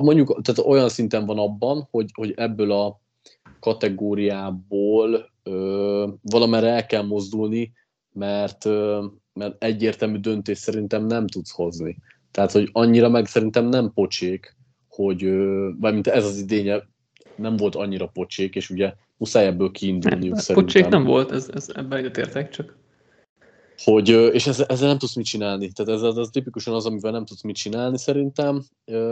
[0.00, 3.00] Mondjuk, tehát olyan szinten van abban, hogy, hogy ebből a
[3.60, 7.72] kategóriából ö, valamerre el kell mozdulni,
[8.12, 11.96] mert, ö, mert egyértelmű döntés szerintem nem tudsz hozni.
[12.36, 14.56] Tehát, hogy annyira meg szerintem nem pocsék,
[14.88, 15.24] hogy,
[15.80, 16.82] vagy mint ez az idénye
[17.36, 20.64] nem volt annyira pocsék, és ugye muszáj ebből kiindulniuk hát, szerintem.
[20.64, 22.76] Pocsék nem volt, ez, ez ebben egyetértek, csak
[23.84, 25.72] hogy, és ezzel, ezzel nem tudsz mit csinálni.
[25.72, 28.62] Tehát ez az, az tipikusan az, amivel nem tudsz mit csinálni szerintem,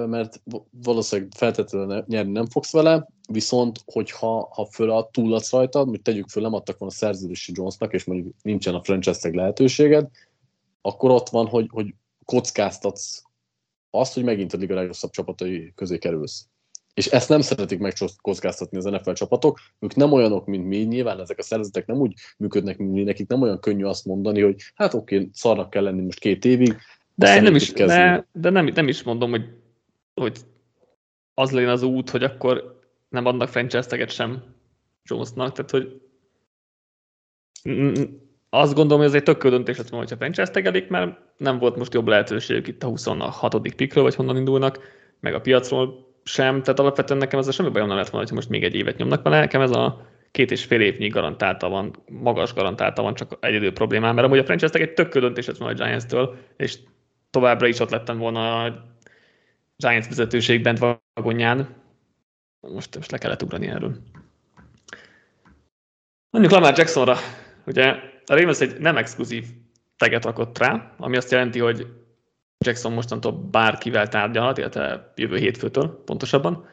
[0.07, 0.43] mert
[0.83, 6.29] valószínűleg feltétlenül nyerni nem fogsz vele, viszont hogyha ha föl a túladsz rajtad, hogy tegyük
[6.29, 10.09] föl, nem adtak volna szerződési Jonesnak, és mondjuk nincsen a franchise lehetőséged,
[10.83, 13.23] akkor ott van, hogy, hogy kockáztatsz
[13.91, 16.47] azt, hogy megint a liga legrosszabb csapatai közé kerülsz.
[16.95, 21.39] És ezt nem szeretik megkockáztatni az NFL csapatok, ők nem olyanok, mint mi, nyilván ezek
[21.39, 24.95] a szervezetek nem úgy működnek, mint mi, nekik nem olyan könnyű azt mondani, hogy hát
[24.95, 26.77] oké, okay, szarnak kell lenni most két évig.
[27.15, 29.45] De, nem is, de, de nem, nem is mondom, hogy,
[30.15, 30.39] hogy
[31.35, 34.43] az legyen az út, hogy akkor nem adnak franchise sem
[35.03, 36.01] Jonesnak, tehát hogy
[38.61, 41.77] azt gondolom, hogy ez egy tök döntés lett volna, hogyha franchise tegelik, mert nem volt
[41.77, 43.75] most jobb lehetőségük itt a 26.
[43.77, 44.79] pikről, vagy honnan indulnak,
[45.21, 48.49] meg a piacról sem, tehát alapvetően nekem ez semmi bajom nem lett volna, hogy most
[48.49, 52.55] még egy évet nyomnak vele, nekem ez a két és fél évnyi garantálta van, magas
[52.55, 55.75] garantálta van, csak egy idő problémám, mert amúgy a franchise egy tök döntés lett volna
[55.75, 56.79] a Giants-től, és
[57.31, 58.85] továbbra is ott lettem volna a
[59.77, 60.79] Giants vezetőség bent
[61.15, 61.69] vagonján.
[62.61, 63.97] Most, most le kellett ugrani erről.
[66.31, 67.17] Mondjuk Lamar Jacksonra,
[67.67, 69.45] ugye a Ravens egy nem exkluzív
[69.97, 71.87] teget rakott rá, ami azt jelenti, hogy
[72.65, 76.69] Jackson mostantól bárkivel tárgyalhat, illetve jövő hétfőtől pontosabban.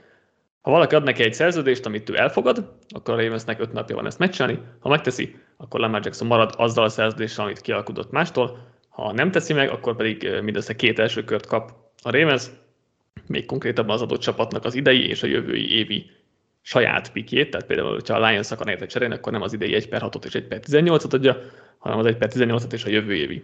[0.62, 4.06] Ha valaki ad neki egy szerződést, amit ő elfogad, akkor a Ravensnek öt napja van
[4.06, 4.60] ezt megcsinálni.
[4.80, 8.68] Ha megteszi, akkor Lamar Jackson marad azzal a szerződéssel, amit kialkudott mástól.
[8.90, 11.72] Ha nem teszi meg, akkor pedig mindössze két első kört kap
[12.04, 12.46] a Ravens,
[13.28, 16.10] még konkrétabban az adott csapatnak az idei és a jövői évi
[16.62, 19.90] saját pikét, tehát például, ha a Lions akar érte cserélni, akkor nem az idei 1
[19.90, 21.38] per 6-ot és 1 per 18-ot adja,
[21.78, 23.44] hanem az 1 per 18-ot és a jövő évi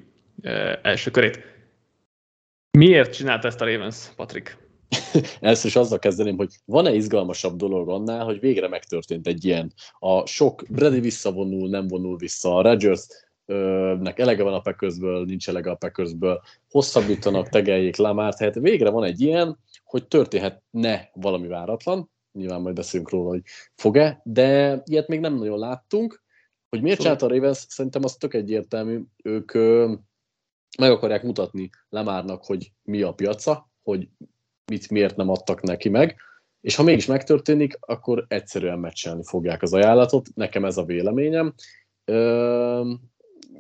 [0.81, 1.55] első körét.
[2.77, 4.57] Miért csinálta ezt a Ravens, Patrik?
[5.41, 9.73] Először is azzal kezdeném, hogy van-e izgalmasabb dolog annál, hogy végre megtörtént egy ilyen.
[9.99, 13.07] A sok Brady visszavonul, nem vonul vissza, a Rodgers
[13.99, 19.03] nek elege van a Packersből, nincs elege a Packersből, hosszabbítanak, tegeljék Lamárt, hát végre van
[19.03, 23.41] egy ilyen, hogy történhetne valami váratlan, nyilván majd beszélünk róla, hogy
[23.75, 26.23] fog-e, de ilyet még nem nagyon láttunk,
[26.69, 29.93] hogy miért csinálta a Ravens, szerintem az tök egyértelmű, ők ö,
[30.77, 34.09] meg akarják mutatni Lemárnak, hogy mi a piaca, hogy
[34.71, 36.15] mit miért nem adtak neki meg,
[36.61, 41.53] és ha mégis megtörténik, akkor egyszerűen meccselni fogják az ajánlatot, nekem ez a véleményem.
[42.05, 42.93] Ö,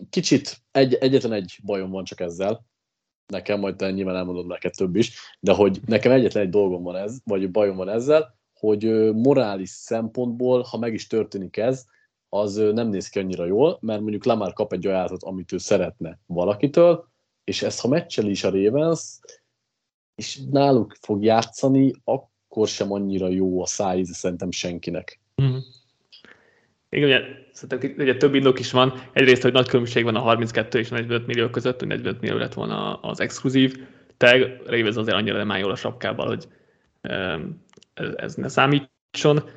[0.09, 2.65] kicsit egy, egyetlen egy bajom van csak ezzel,
[3.27, 6.95] nekem, majd te nyilván elmondod neked több is, de hogy nekem egyetlen egy dolgom van
[6.95, 11.85] ez, vagy bajom van ezzel, hogy morális szempontból, ha meg is történik ez,
[12.29, 16.19] az nem néz ki annyira jól, mert mondjuk Lamar kap egy ajánlatot, amit ő szeretne
[16.25, 17.07] valakitől,
[17.43, 19.19] és ezt ha meccseli is a Ravens,
[20.15, 25.19] és náluk fog játszani, akkor sem annyira jó a szájíze szerintem senkinek.
[25.41, 25.57] Mm.
[26.89, 28.93] Igen, ugye, szerintem ugye több indok is van.
[29.13, 32.53] Egyrészt, hogy nagy különbség van a 32 és 45 millió között, hogy 45 millió lett
[32.53, 34.61] volna az exkluzív tag.
[34.65, 36.47] Ravens azért annyira nem áll jól a sapkával, hogy
[37.97, 39.49] ez, ez ne számítson.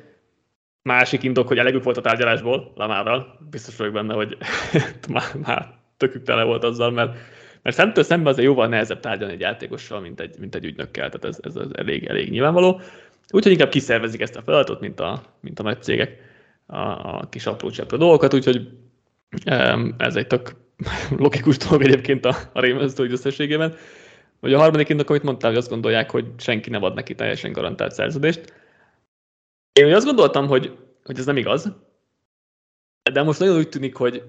[0.81, 3.39] Másik indok, hogy elegük volt a tárgyalásból Lamárral.
[3.49, 4.37] Biztos vagyok benne, hogy
[5.13, 7.17] már, már tökük tele volt azzal, mert,
[7.61, 11.25] mert szemtől szemben azért jóval nehezebb tárgyalni egy játékossal, mint egy, mint egy ügynökkel, tehát
[11.25, 12.81] ez, ez, ez elég, elég nyilvánvaló.
[13.29, 16.17] Úgyhogy inkább kiszervezik ezt a feladatot, mint a, mint a nagy cégek
[16.65, 18.69] a, a kis apró cseprő dolgokat, úgyhogy
[19.97, 20.55] ez egy tök
[21.17, 23.75] logikus dolog egyébként a, a Ravens összességében.
[24.41, 27.51] Vagy a harmadik indok, amit mondtál, hogy azt gondolják, hogy senki nem ad neki teljesen
[27.51, 28.53] garantált szerződést.
[29.73, 31.71] Én azt gondoltam, hogy, hogy ez nem igaz,
[33.11, 34.23] de most nagyon úgy tűnik, hogy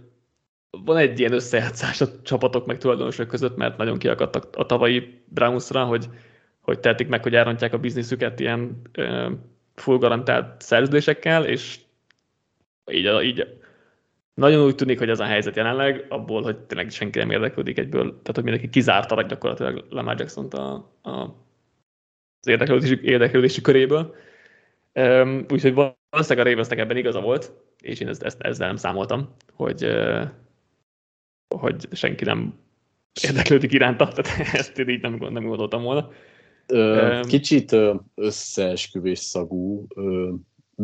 [0.71, 5.85] van egy ilyen összejátszás a csapatok meg tulajdonosok között, mert nagyon kiakadtak a tavalyi Brownsra,
[5.85, 6.09] hogy,
[6.61, 8.83] hogy tehetik meg, hogy elrontják a bizniszüket ilyen
[9.75, 11.79] full garantált szerződésekkel, és
[12.91, 13.62] így, így
[14.35, 18.09] nagyon úgy tűnik, hogy ez a helyzet jelenleg, abból, hogy tényleg senki nem érdeklődik egyből,
[18.09, 21.11] tehát hogy mindenki kizárta gyakorlatilag Lamar jackson a, a,
[22.41, 24.15] az érdeklődési, érdeklődési köréből.
[24.95, 29.35] Um, úgyhogy valószínűleg a Ravensnek ebben igaza volt, és én ezt, ezt, ezzel nem számoltam,
[29.53, 30.23] hogy, uh,
[31.55, 32.55] hogy senki nem
[33.23, 36.11] érdeklődik iránta, tehát ezt így nem, nem gondoltam volna.
[37.27, 37.77] Kicsit
[38.15, 39.87] összeesküvés szagú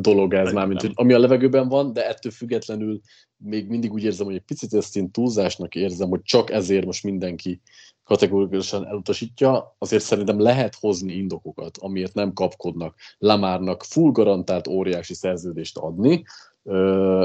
[0.02, 3.00] dolog ez már, mint hogy ami a levegőben van, de ettől függetlenül
[3.36, 7.04] még mindig úgy érzem, hogy egy picit ezt én túlzásnak érzem, hogy csak ezért most
[7.04, 7.60] mindenki
[8.04, 15.76] kategórikusan elutasítja, azért szerintem lehet hozni indokokat, amiért nem kapkodnak Lamárnak full garantált óriási szerződést
[15.76, 16.24] adni,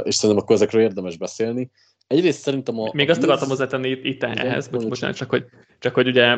[0.04, 1.72] és szerintem akkor ezekről érdemes beszélni.
[2.08, 2.90] Egyrészt szerintem a...
[2.94, 5.46] Még a azt akartam hozzátenni itt, itt ehhez, bocsánat, csak hogy,
[5.80, 6.38] csak hogy ugye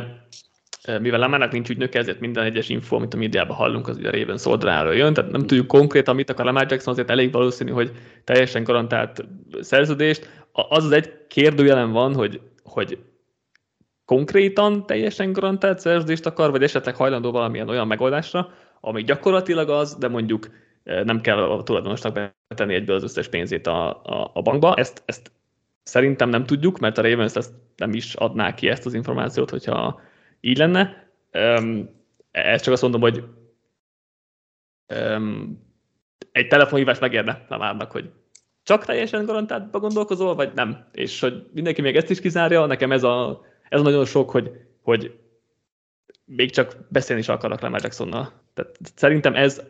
[0.99, 4.11] mivel Lamának nincs ügynöke, ezért minden egyes info, amit a médiában hallunk, az ugye a
[4.11, 7.91] Ravens oldaláról jön, tehát nem tudjuk konkrétan, mit akar Lamar Jackson, azért elég valószínű, hogy
[8.23, 9.25] teljesen garantált
[9.61, 10.29] szerződést.
[10.51, 12.97] Az az egy kérdőjelem van, hogy, hogy
[14.05, 20.07] konkrétan teljesen garantált szerződést akar, vagy esetleg hajlandó valamilyen olyan megoldásra, ami gyakorlatilag az, de
[20.07, 20.49] mondjuk
[21.03, 24.75] nem kell a tulajdonosnak betenni egyből az összes pénzét a, a, a bankba.
[24.75, 25.31] Ezt, ezt
[25.83, 30.01] szerintem nem tudjuk, mert a Ravens ezt nem is adná ki ezt az információt, hogyha
[30.45, 31.09] így lenne.
[32.31, 33.23] Ezt csak azt mondom, hogy
[36.31, 38.11] egy telefonhívás megérne Lamárnak, hogy
[38.63, 40.87] csak teljesen garantáltba gondolkozol, vagy nem?
[40.91, 45.19] És hogy mindenki még ezt is kizárja, nekem ez a, ez nagyon sok, hogy, hogy
[46.25, 48.33] még csak beszélni is akarnak Lamar Jacksonnal.
[48.53, 49.61] Tehát szerintem ez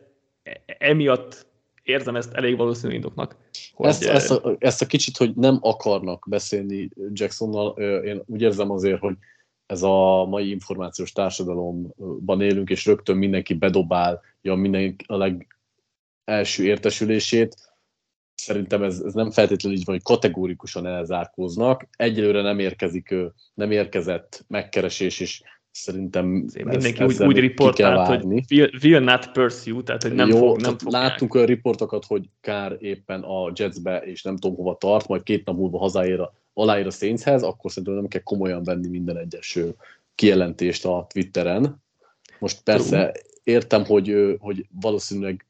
[0.66, 1.46] emiatt
[1.84, 3.36] érzem ezt elég valószínű indoknak.
[3.74, 8.72] Hogy ezt, ezt, a, ezt a kicsit, hogy nem akarnak beszélni Jacksonnal, én úgy érzem
[8.72, 9.16] azért, hogy
[9.66, 17.56] ez a mai információs társadalomban élünk, és rögtön mindenki bedobálja minden, a legelső értesülését.
[18.36, 21.88] Szerintem ez, ez nem feltétlenül így van, hogy kategórikusan elzárkóznak.
[21.92, 23.16] Egyelőre nem érkezik,
[23.54, 25.42] nem érkezett megkeresés, és
[25.76, 30.62] szerintem mindenki úgy, úgy riportált, hogy will, will not pursue, tehát hogy nem, Jó, fog,
[30.62, 31.02] nem fogják.
[31.04, 35.46] Láttunk olyan riportokat, hogy Kár éppen a Jetsbe, és nem tudom hova tart, majd két
[35.46, 39.60] nap múlva hazáér a aláír a Saintshez, akkor szerintem nem kell komolyan venni minden egyes
[40.16, 41.84] kijelentést a Twitteren.
[42.40, 43.12] Most persze
[43.44, 45.46] értem, hogy, hogy valószínűleg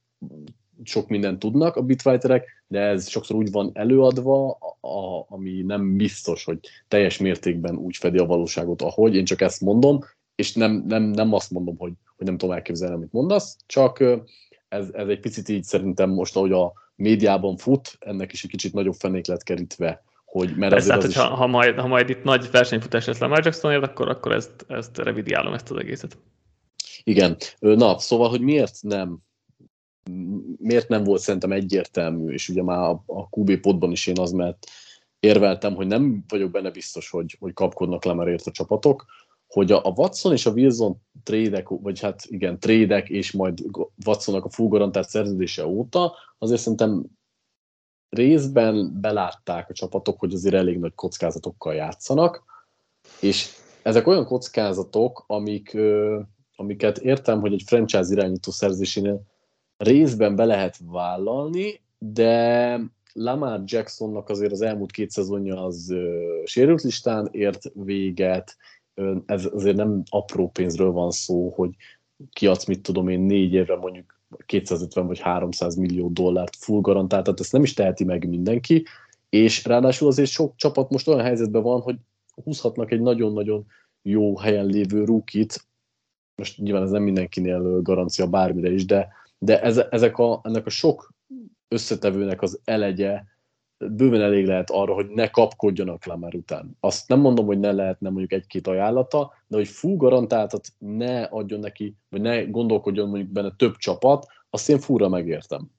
[0.84, 4.50] sok mindent tudnak a bitwriterek, de ez sokszor úgy van előadva,
[4.82, 9.16] a, ami nem biztos, hogy teljes mértékben úgy fedi a valóságot, ahogy.
[9.16, 10.00] Én csak ezt mondom,
[10.36, 14.00] és nem, nem, nem azt mondom, hogy, hogy nem tudom elképzelni, amit mondasz, csak
[14.68, 18.74] ez, ez egy picit így szerintem most, ahogy a médiában fut, ennek is egy kicsit
[18.74, 21.16] nagyobb fenék lett kerítve, hogy mert Persze, hát, az is...
[21.16, 25.54] ha, majd, ha majd itt nagy versenyfutás lesz Lamar Jacksonért, akkor, akkor ezt, ezt revidiálom,
[25.54, 26.18] ezt az egészet.
[27.04, 27.38] Igen.
[27.60, 29.24] Na, szóval, hogy miért nem
[30.58, 34.32] miért nem volt szerintem egyértelmű, és ugye már a, a QB podban is én az,
[34.32, 34.68] mert
[35.20, 39.06] érveltem, hogy nem vagyok benne biztos, hogy, hogy kapkodnak Lemerért a csapatok,
[39.56, 43.60] hogy a, a Watson és a Wilson trédek, vagy hát igen, trédek, és majd
[44.06, 47.06] Watsonnak a full garantált szerződése óta, azért szerintem
[48.10, 52.44] részben belátták a csapatok, hogy azért elég nagy kockázatokkal játszanak,
[53.22, 53.50] és
[53.84, 55.78] ezek olyan kockázatok, amik,
[56.56, 59.22] amiket értem, hogy egy franchise irányító szerzésénél
[59.78, 62.80] részben be lehet vállalni, de
[63.14, 65.94] Lamar Jacksonnak azért az elmúlt két szezonja az
[66.46, 68.58] sérült listán ért véget,
[69.26, 71.76] ez azért nem apró pénzről van szó, hogy
[72.32, 77.40] kiadsz, mit tudom én, négy évre mondjuk 250 vagy 300 millió dollárt full garantált, tehát
[77.40, 78.86] ezt nem is teheti meg mindenki,
[79.30, 81.96] és ráadásul azért sok csapat most olyan helyzetben van, hogy
[82.44, 83.66] húzhatnak egy nagyon-nagyon
[84.02, 85.68] jó helyen lévő rúkit,
[86.36, 90.70] most nyilván ez nem mindenkinél garancia bármire is, de de ez, ezek a, ennek a
[90.70, 91.14] sok
[91.68, 93.24] összetevőnek az elegye
[93.92, 96.78] bőven elég lehet arra, hogy ne kapkodjanak le már után.
[96.80, 101.60] Azt nem mondom, hogy ne lehetne mondjuk egy-két ajánlata, de hogy full garantáltat ne adjon
[101.60, 105.72] neki, vagy ne gondolkodjon mondjuk benne több csapat, azt én fúra megértem.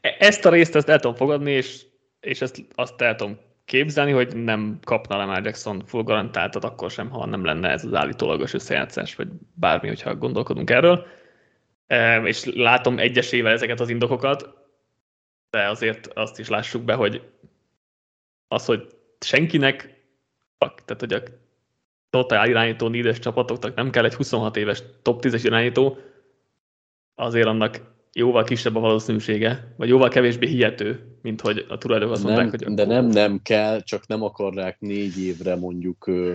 [0.00, 1.86] E-, ezt a részt ezt el tudom fogadni, és,
[2.20, 6.90] és ezt azt el tudom képzelni, hogy nem kapna le már Jackson full garantáltat akkor
[6.90, 11.06] sem, ha nem lenne ez az állítólagos összejátszás, vagy bármi, hogyha gondolkodunk erről
[12.24, 14.57] és látom egyesével ezeket az indokokat,
[15.50, 17.22] de azért azt is lássuk be, hogy
[18.48, 18.88] az, hogy
[19.20, 20.02] senkinek,
[20.58, 21.22] tehát hogy a
[22.10, 25.98] totál irányító nídes csapatoknak nem kell egy 26 éves top 10-es irányító,
[27.14, 27.80] azért annak
[28.12, 32.74] jóval kisebb a valószínűsége, vagy jóval kevésbé hihető, mint hogy a tulajdonok azt mondták, hogy...
[32.74, 36.34] De nem, nem kell, csak nem akarják négy évre mondjuk ö,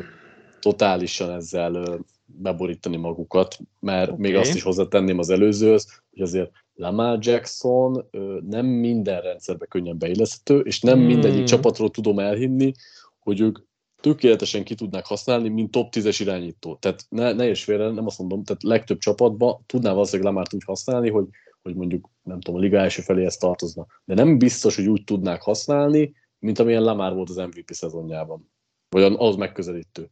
[0.60, 1.96] totálisan ezzel ö,
[2.36, 4.22] beborítani magukat, mert okay.
[4.22, 8.08] még azt is hozzátenném az előzőhöz, hogy azért Lamar Jackson
[8.50, 11.06] nem minden rendszerbe könnyen beilleszthető, és nem hmm.
[11.06, 12.72] mindegyik csapatról tudom elhinni,
[13.20, 13.60] hogy ők
[14.02, 16.76] tökéletesen ki tudnák használni, mint top 10-es irányító.
[16.76, 20.64] Tehát ne, ne és félre, nem azt mondom, tehát legtöbb csapatban tudná valószínűleg Lamart úgy
[20.64, 21.26] használni, hogy,
[21.62, 23.86] hogy mondjuk, nem tudom, a liga első feléhez tartozna.
[24.06, 28.52] De nem biztos, hogy úgy tudnák használni, mint amilyen Lamar volt az MVP szezonjában.
[28.90, 30.10] Vagy az megközelítő.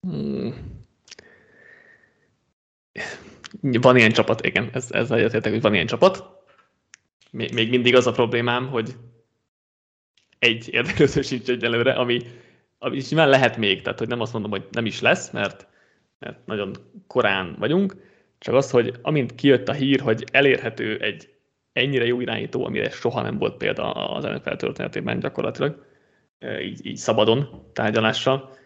[0.00, 0.75] Hmm.
[3.60, 6.24] Van ilyen csapat, igen, ez, ez egyetértek, hogy van ilyen csapat.
[7.30, 8.96] Még, még mindig az a problémám, hogy
[10.38, 12.20] egy érdeklődő sincs egyelőre, ami,
[12.78, 15.66] ami nyilván lehet még, tehát hogy nem azt mondom, hogy nem is lesz, mert,
[16.18, 17.96] mert nagyon korán vagyunk,
[18.38, 21.28] csak az, hogy amint kijött a hír, hogy elérhető egy
[21.72, 25.84] ennyire jó irányító, amire soha nem volt példa az NFL történetében gyakorlatilag,
[26.60, 28.56] így, így szabadon tárgyalással,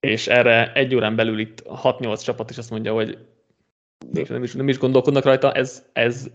[0.00, 3.18] és erre egy órán belül itt 6-8 csapat is azt mondja, hogy
[4.12, 6.26] nem is, nem is gondolkodnak rajta, ez, ez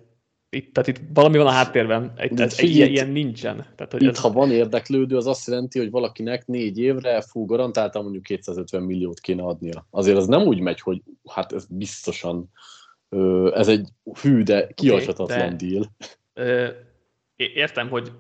[0.50, 3.66] itt, tehát itt valami van a háttérben, egy, ez, egy ilyen, ilyen nincsen.
[3.76, 4.20] Tehát, hogy itt, ez...
[4.20, 9.20] ha van érdeklődő, az azt jelenti, hogy valakinek négy évre fú, garantáltan mondjuk 250 milliót
[9.20, 9.88] kéne adnia.
[9.90, 12.52] Azért az nem úgy megy, hogy hát ez biztosan
[13.54, 13.88] ez egy
[14.22, 15.92] hű, de kiadhatatlan okay, deal.
[16.34, 16.68] Ö,
[17.36, 18.12] értem, hogy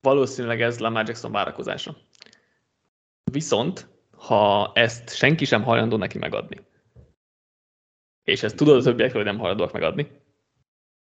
[0.00, 1.96] valószínűleg ez Lamar Jackson várakozása.
[3.32, 6.56] Viszont ha ezt senki sem hajlandó neki megadni,
[8.28, 10.10] és ezt tudod a többiekről, hogy nem hajlandóak megadni,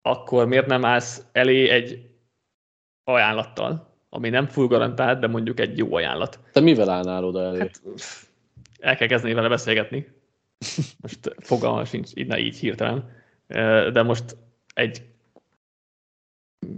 [0.02, 2.10] akkor miért nem állsz elé egy
[3.04, 6.40] ajánlattal, ami nem full garantált, de mondjuk egy jó ajánlat.
[6.52, 7.58] Te mivel állnál oda elé?
[7.58, 7.80] Hát,
[8.78, 10.08] el kell kezdeni vele beszélgetni.
[11.02, 13.16] Most fogalma sincs, így, így hirtelen.
[13.92, 14.36] De most
[14.74, 15.02] egy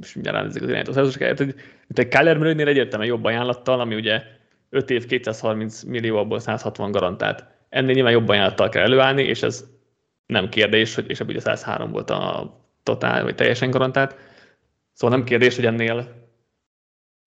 [0.00, 1.54] és mindjárt ránézzük az irányító szerzőseket, hogy
[1.88, 4.22] egy Kyler Murray-nél egyértelműen jobb ajánlattal, ami ugye
[4.68, 7.44] 5 év 230 millió, abból 160 garantált.
[7.68, 9.64] Ennél nyilván jobb ajánlattal kell előállni, és ez
[10.30, 14.16] nem kérdés, hogy, és ebből ugye 103 volt a totál, vagy teljesen garantált.
[14.92, 16.28] Szóval nem kérdés, hogy ennél,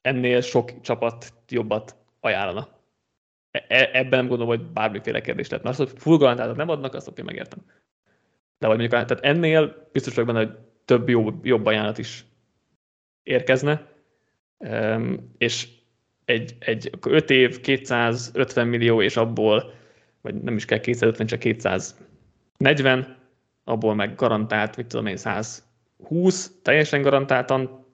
[0.02, 2.68] ennél sok csapat jobbat ajánlana.
[3.52, 5.64] E, e ebben nem gondolom, hogy bármiféle kérdés lett.
[5.64, 7.60] Mert azt, hogy full garantáltat nem adnak, azt én megértem.
[8.58, 12.26] De vagy mondjuk, tehát ennél biztos vagyok benne, hogy több jó, jobb ajánlat is
[13.24, 13.88] érkezne.
[15.38, 15.68] És
[16.26, 19.74] egy, egy 5 év, 250 millió, és abból,
[20.22, 21.98] vagy nem is kell 250, csak 200
[22.58, 23.18] 40,
[23.64, 27.86] abból meg garantált, mit tudom én, 120, teljesen garantáltan,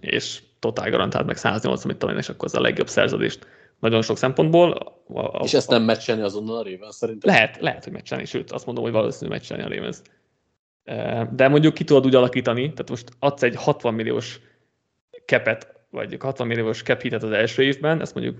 [0.00, 3.46] és totál garantált meg 180, mit tudom én, és akkor az a legjobb szerződést
[3.78, 4.72] nagyon sok szempontból.
[4.72, 7.34] A, a, és ezt nem meccselni azonnal a Ravens szerintem?
[7.34, 9.96] Lehet, lehet, hogy meccselni, sőt azt mondom, hogy valószínűleg meccselni a Ravens.
[11.36, 14.40] De mondjuk ki tudod úgy alakítani, tehát most adsz egy 60 milliós
[15.24, 18.38] kepet, vagy 60 milliós cap hitet az első évben, ezt mondjuk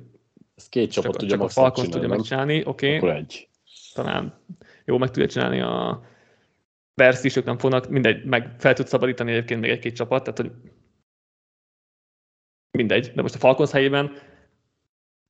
[0.56, 2.86] ezt két csapat csak, tudja csak a Falcons tudja megcsinálni, oké.
[2.86, 2.96] Okay.
[2.96, 3.48] Akkor egy.
[3.94, 4.40] Talán
[4.84, 6.02] jó meg tudja csinálni a
[6.94, 10.38] Bears is, ők nem fognak, mindegy, meg fel tud szabadítani egyébként még egy-két csapat, tehát
[10.38, 10.52] hogy
[12.78, 14.12] mindegy, de most a Falcons helyében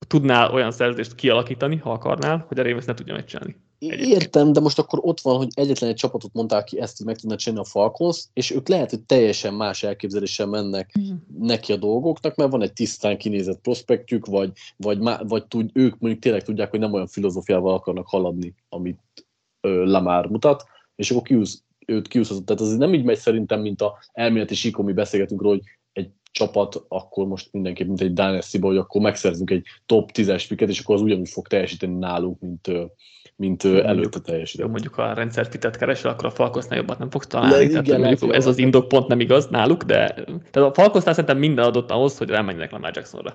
[0.07, 3.57] tudnál olyan szerződést kialakítani, ha akarnál, hogy a Ravens ne tudja megcsinálni.
[3.89, 7.17] Értem, de most akkor ott van, hogy egyetlen egy csapatot mondták ki ezt, hogy meg
[7.17, 11.15] tudna csinálni a Falcons, és ők lehet, hogy teljesen más elképzeléssel mennek mm.
[11.39, 16.23] neki a dolgoknak, mert van egy tisztán kinézett prospektjük, vagy, vagy, vagy tud, ők mondjuk
[16.23, 18.99] tényleg tudják, hogy nem olyan filozófiával akarnak haladni, amit
[19.65, 20.65] ö, Lamar mutat,
[20.97, 22.47] és akkor kiúz, őt kiúszhatott.
[22.47, 26.11] Tehát az nem így megy szerintem, mint a elméleti síkon, mi beszélgetünk róla, hogy egy
[26.31, 30.81] csapat, akkor most mindenképp, mint egy dynasty hogy akkor megszerzünk egy top 10-es piket, és
[30.81, 32.71] akkor az ugyanúgy fog teljesíteni nálunk, mint,
[33.37, 34.69] mint előtte teljesített.
[34.69, 37.69] Mondjuk a rendszer fitet keresel, akkor a Falkosznál jobbat nem fogsz találni.
[37.69, 40.09] tehát, igen, mondjuk, ez az indok pont nem igaz náluk, de
[40.51, 43.35] tehát a Falkosznál szerintem minden adott ahhoz, hogy rámenjenek Lamar Jacksonra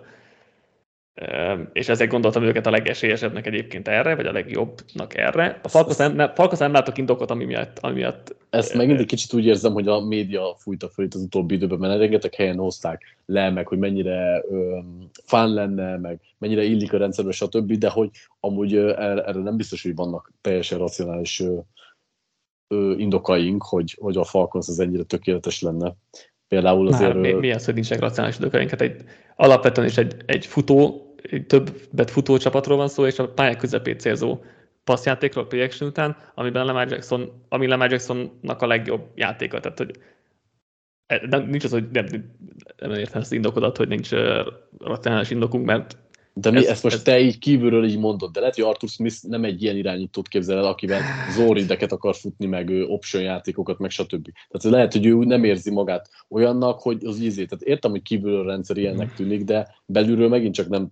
[1.74, 5.60] és ezért gondoltam őket a legesélyesebbnek egyébként erre, vagy a legjobbnak erre.
[5.64, 8.36] A Falkos nem, nem, nem látok indokot, ami miatt, ami miatt...
[8.50, 11.80] Ezt megint egy kicsit úgy érzem, hogy a média fújta föl itt az utóbbi időben,
[11.80, 16.98] mert rengeteg helyen hozták le, meg hogy mennyire um, fán lenne, meg mennyire illik a
[16.98, 18.10] rendszerbe, stb., de hogy
[18.40, 21.44] amúgy erre, erre nem biztos, hogy vannak teljesen racionális
[22.98, 25.96] indokaink, hogy, hogy a Falcons az ennyire tökéletes lenne.
[26.48, 27.14] Például azért...
[27.14, 28.70] Már, mi, mi az, hogy nincsenek racionális indokaink?
[28.70, 29.04] Hát egy,
[29.36, 31.09] alapvetően is egy, egy futó
[31.48, 34.40] többet futó csapatról van szó, és a pályák közepét célzó
[34.84, 39.60] passzjátékról play action után, amiben Lamar Jackson, ami Lamar Jacksonnak a legjobb játéka.
[39.60, 39.92] Tehát, hogy
[41.06, 42.06] e, nem, nincs az, hogy nem,
[42.78, 44.48] nem értem ezt indokodat, hogy nincs uh,
[44.80, 45.98] racionális indokunk, mert
[46.34, 47.02] de mi ez, ezt most ez...
[47.02, 50.58] te így kívülről így mondod, de lehet, hogy Arthur Smith nem egy ilyen irányítót képzel
[50.58, 51.02] el, akivel
[51.32, 54.30] zorideket akar futni, meg option játékokat, meg stb.
[54.50, 57.50] Tehát lehet, hogy ő nem érzi magát olyannak, hogy az ízét.
[57.50, 59.16] Tehát értem, hogy kívülről rendszer ilyennek mhm.
[59.16, 60.92] tűnik, de belülről megint csak nem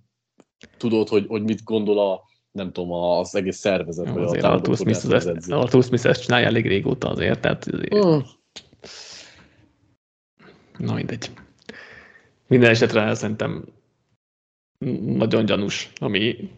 [0.78, 4.52] tudod, hogy, hogy mit gondol a, nem tudom, az egész szervezet, Jó, vagy azért a
[4.52, 7.94] Arthur Smith, ezt, Arthur Smith ezt csinálja elég régóta azért, tehát azért...
[7.94, 8.26] Hmm.
[10.78, 11.32] Na mindegy.
[12.48, 13.66] Minden esetre szerintem
[15.06, 16.50] nagyon gyanús, ami,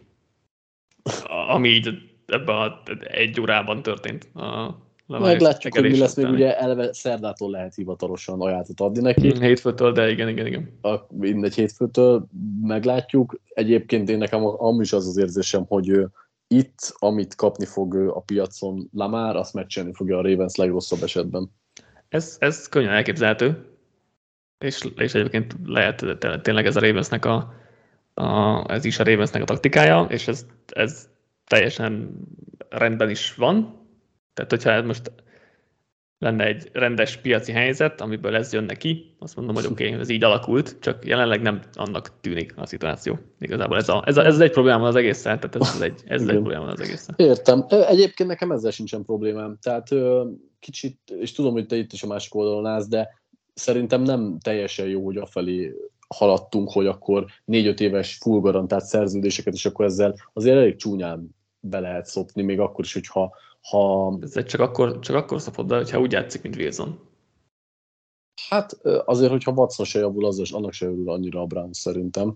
[1.48, 1.88] ami így
[2.26, 4.78] ebben a egy órában történt a
[5.18, 9.34] Meglátjuk, hogy mi lesz, még ugye eleve szerdától lehet hivatalosan ajánlatot adni neki.
[9.36, 10.78] Mm, hétfőtől, de igen, igen, igen.
[10.82, 12.26] A, mindegy hétfőtől
[12.62, 13.40] meglátjuk.
[13.48, 16.06] Egyébként én nekem amúgy is az az érzésem, hogy
[16.48, 21.50] itt, amit kapni fog a piacon Lamár, azt megcsinálni fogja a Ravens legrosszabb esetben.
[22.08, 23.64] Ez, ez könnyen elképzelhető.
[24.58, 26.04] És, és egyébként lehet
[26.42, 27.52] tényleg ez a Ravensnek a,
[28.14, 31.08] a, ez is a Ravensnek a taktikája, és ez, ez
[31.46, 32.10] teljesen
[32.68, 33.79] rendben is van,
[34.46, 35.12] tehát, hogyha most
[36.18, 40.08] lenne egy rendes piaci helyzet, amiből ez jön neki, azt mondom, hogy oké, okay, ez
[40.08, 43.18] így alakult, csak jelenleg nem annak tűnik a szituáció.
[43.38, 46.28] Igazából ez, a, ez, a, ez egy probléma az egészen, tehát ez egy, ez egy
[46.28, 47.14] probléma az egészen.
[47.18, 47.64] Értem.
[47.68, 49.58] Egyébként nekem ezzel sincsen problémám.
[49.62, 49.88] Tehát
[50.58, 53.08] kicsit, és tudom, hogy te itt is a másik oldalon állsz, de
[53.54, 55.74] szerintem nem teljesen jó, hogy afelé
[56.08, 61.80] haladtunk, hogy akkor négy-öt éves full garantált szerződéseket, és akkor ezzel azért elég csúnyán be
[61.80, 64.18] lehet szopni, még akkor is, hogyha ha...
[64.20, 67.08] Ez csak akkor, csak akkor szapod be, hogyha úgy játszik, mint Wilson.
[68.48, 68.72] Hát
[69.04, 72.34] azért, hogyha Watson se javul, az, annak se javul annyira a Brown szerintem.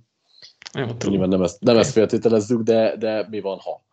[0.72, 3.84] Jó, Nyilván nem ezt, nem ezt feltételezzük, de, de mi van, ha.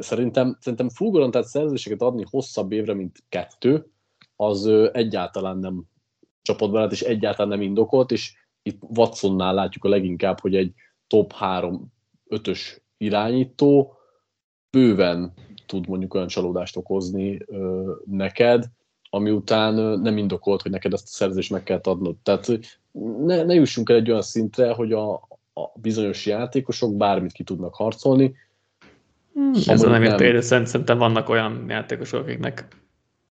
[0.00, 3.90] Szerintem, szerintem full tehát szerződéseket adni hosszabb évre, mint kettő,
[4.36, 5.84] az egyáltalán nem
[6.42, 10.72] csapatbarát, és egyáltalán nem indokolt, és itt Watsonnál látjuk a leginkább, hogy egy
[11.06, 13.96] top 3-5-ös irányító
[14.70, 15.32] bőven
[15.74, 18.64] tud mondjuk olyan csalódást okozni ö, neked,
[19.10, 22.16] ami után nem indokolt, hogy neked ezt a szerzést meg kell adnod.
[22.22, 22.58] Tehát
[23.24, 25.12] ne, ne jussunk el egy olyan szintre, hogy a,
[25.54, 28.34] a bizonyos játékosok bármit ki tudnak harcolni.
[29.32, 32.68] Hmm, ez nem ért példa, szerintem vannak olyan játékosok, akiknek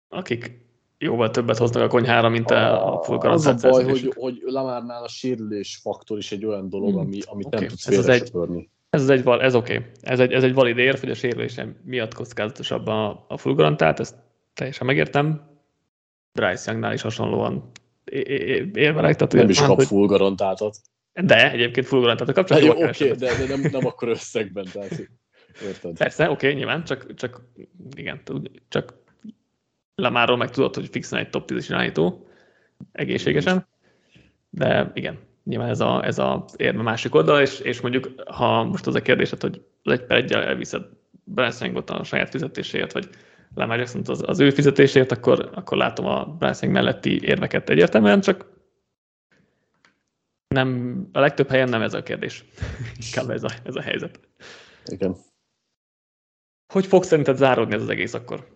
[0.08, 0.66] akik
[0.98, 5.02] jóval többet hoznak a konyhára, mint a, a full Az a baj, hogy, hogy Lamárnál
[5.02, 7.60] a sérülés faktor is egy olyan dolog, hmm, ami, amit okay.
[7.60, 8.30] nem tudsz ez az egy,
[8.90, 9.76] ez, egy, ez oké.
[9.76, 9.90] Okay.
[10.00, 14.00] Ez, egy, ez egy valid érv, hogy a sérülésem miatt kockázatosabb a, a full garantát,
[14.00, 14.14] ezt
[14.54, 15.46] teljesen megértem.
[16.32, 17.70] Bryce Youngnál is hasonlóan
[18.74, 19.16] érvelek.
[19.16, 19.86] Tehát nem is kap hogy...
[19.86, 20.76] full garantátot.
[21.12, 24.66] De egyébként full garantátot kap, csak Jó, oké, okay, de, de nem, nem akkor összegben.
[24.72, 25.08] Tehát,
[25.62, 25.96] érted?
[25.96, 27.42] Persze, oké, okay, nyilván, csak, csak
[27.96, 28.22] igen,
[28.68, 28.94] csak
[29.94, 32.28] Lamáról meg tudod, hogy fixen egy top 10 irányító
[32.92, 33.66] egészségesen,
[34.50, 35.18] de igen,
[35.48, 39.02] nyilván ez a, ez a érme másik oldal, és, és mondjuk, ha most az a
[39.02, 40.82] kérdésed, hogy egy per egyel elviszed
[41.24, 43.08] Bryce a saját fizetéséért, vagy
[43.54, 48.46] Lamar jackson az, az ő fizetésért, akkor, akkor látom a Bryce melletti érveket egyértelműen, csak
[50.48, 52.44] nem, a legtöbb helyen nem ez a kérdés.
[53.06, 54.20] Inkább ez a, ez a helyzet.
[54.84, 55.16] Igen.
[56.72, 58.48] Hogy fog szerinted záródni ez az egész akkor?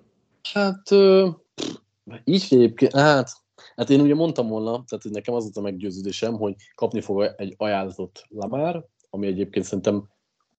[0.52, 0.90] Hát,
[2.24, 3.41] így egyébként, hát,
[3.76, 7.34] hát én ugye mondtam volna, tehát hogy nekem az volt a meggyőződésem, hogy kapni fog
[7.36, 10.08] egy ajánlatot Lamár, ami egyébként szerintem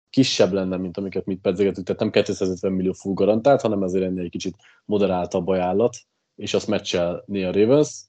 [0.10, 4.24] kisebb lenne, mint amiket mit pedzegetünk, tehát nem 250 millió full garantált, hanem ezért ennél
[4.24, 4.56] egy kicsit
[4.86, 5.98] moderáltabb ajánlat,
[6.36, 8.04] és azt meccselni a Ravens.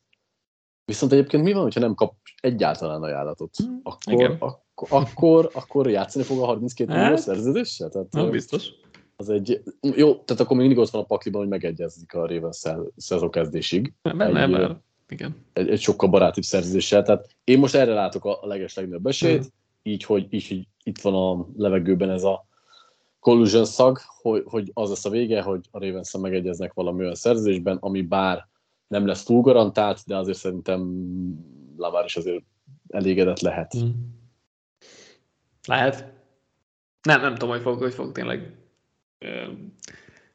[0.85, 3.57] Viszont egyébként mi van, hogyha nem kap egyáltalán ajánlatot?
[3.57, 7.89] Hmm, akkor, akkor, akkor, akkor játszani fog a 32 millió hát, szerződéssel?
[7.89, 8.69] Tehát, nem biztos.
[9.17, 12.63] Az egy, jó, tehát akkor még mindig ott van a pakliban, hogy megegyezik a ravens
[12.97, 13.93] szezon kezdésig.
[14.03, 15.37] Nem, egy, nem, igen.
[15.53, 17.03] Egy, egy, sokkal barátibb szerződéssel.
[17.03, 19.51] Tehát én most erre látok a, leges legnagyobb esélyt, hmm.
[19.83, 22.47] így, hogy, így, hogy itt van a levegőben ez a
[23.21, 27.77] collusion szag, hogy, hogy az lesz a vége, hogy a ravens megegyeznek valami olyan szerződésben,
[27.81, 28.49] ami bár
[28.87, 30.81] nem lesz túl garantált, de azért szerintem
[31.77, 32.45] Lamar is azért
[32.89, 33.77] elégedett lehet.
[33.77, 33.89] Mm.
[35.67, 36.13] Lehet.
[37.03, 38.57] Nem, nem tudom, hogy fog, hogy fog tényleg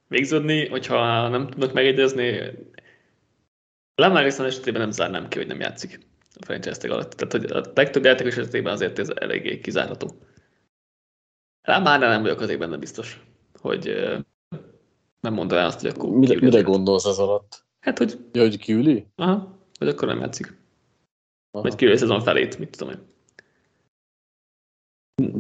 [0.08, 2.40] végződni, hogyha nem tudnak megegyezni.
[4.00, 6.00] Lamar Jackson esetében nem zárnám ki, hogy nem játszik
[6.36, 7.12] a franchise alatt.
[7.12, 10.20] Tehát, hogy a legtöbb játékos esetében azért ez eléggé kizárható.
[11.68, 13.24] Lamar nem vagyok azért benne biztos,
[13.62, 13.84] hogy
[15.20, 16.10] nem mondaná azt, hogy akkor...
[16.10, 17.66] Mire, mire gondolsz az alatt?
[17.80, 18.20] Hát, hogy...
[18.32, 19.06] Ja, hogy kiüli?
[19.16, 20.46] Aha, hogy akkor nem játszik.
[21.52, 21.64] Aha.
[21.64, 23.08] Vagy kiüli a szezon felét, mit tudom én.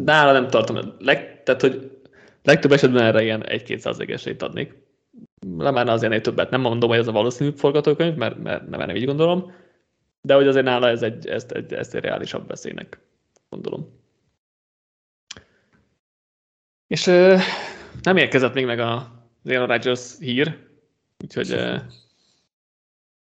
[0.03, 0.95] Nála nem tartom.
[0.99, 2.01] Leg, tehát, hogy
[2.43, 4.87] legtöbb esetben erre ilyen 1-2 százalék esélyt adnék.
[5.57, 6.49] Lemárna az ennél többet.
[6.49, 9.51] Nem mondom, hogy ez a valószínű forgatókönyv, mert, mert nem, nem így gondolom.
[10.21, 12.99] De hogy azért nála ez egy, ezt, egy, ezt egy reálisabb veszélynek
[13.49, 13.97] gondolom.
[16.87, 17.39] És euh,
[18.01, 20.57] nem érkezett még meg a Aaron Rodgers hír,
[21.23, 21.81] úgyhogy euh,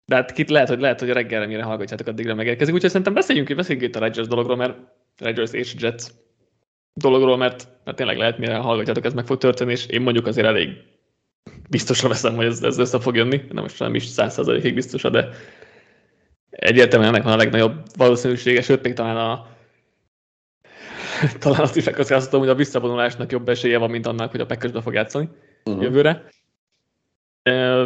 [0.06, 2.74] de hát kit lehet, hogy lehet, hogy reggelre mire hallgatjátok, addigra megérkezik.
[2.74, 4.78] Úgyhogy szerintem beszéljünk, beszéljünk itt a Rodgers dologról, mert
[5.18, 6.04] Rodgers és Jets
[6.94, 10.48] dologról, mert, mert tényleg lehet, mire hallgatjátok, ez meg fog történni, és én mondjuk azért
[10.48, 10.70] elég
[11.70, 13.42] biztosra veszem, hogy ez, ez össze fog jönni.
[13.52, 15.30] Nem most nem is százszerzalékig biztos, de
[16.50, 19.48] egyértelműen ennek van a legnagyobb valószínűsége, sőt, még talán a
[21.40, 24.82] talán azt is megkockáztatom, hogy a visszavonulásnak jobb esélye van, mint annak, hogy a Packersbe
[24.82, 25.30] fog játszani
[25.66, 25.84] uh-huh.
[25.84, 26.24] jövőre.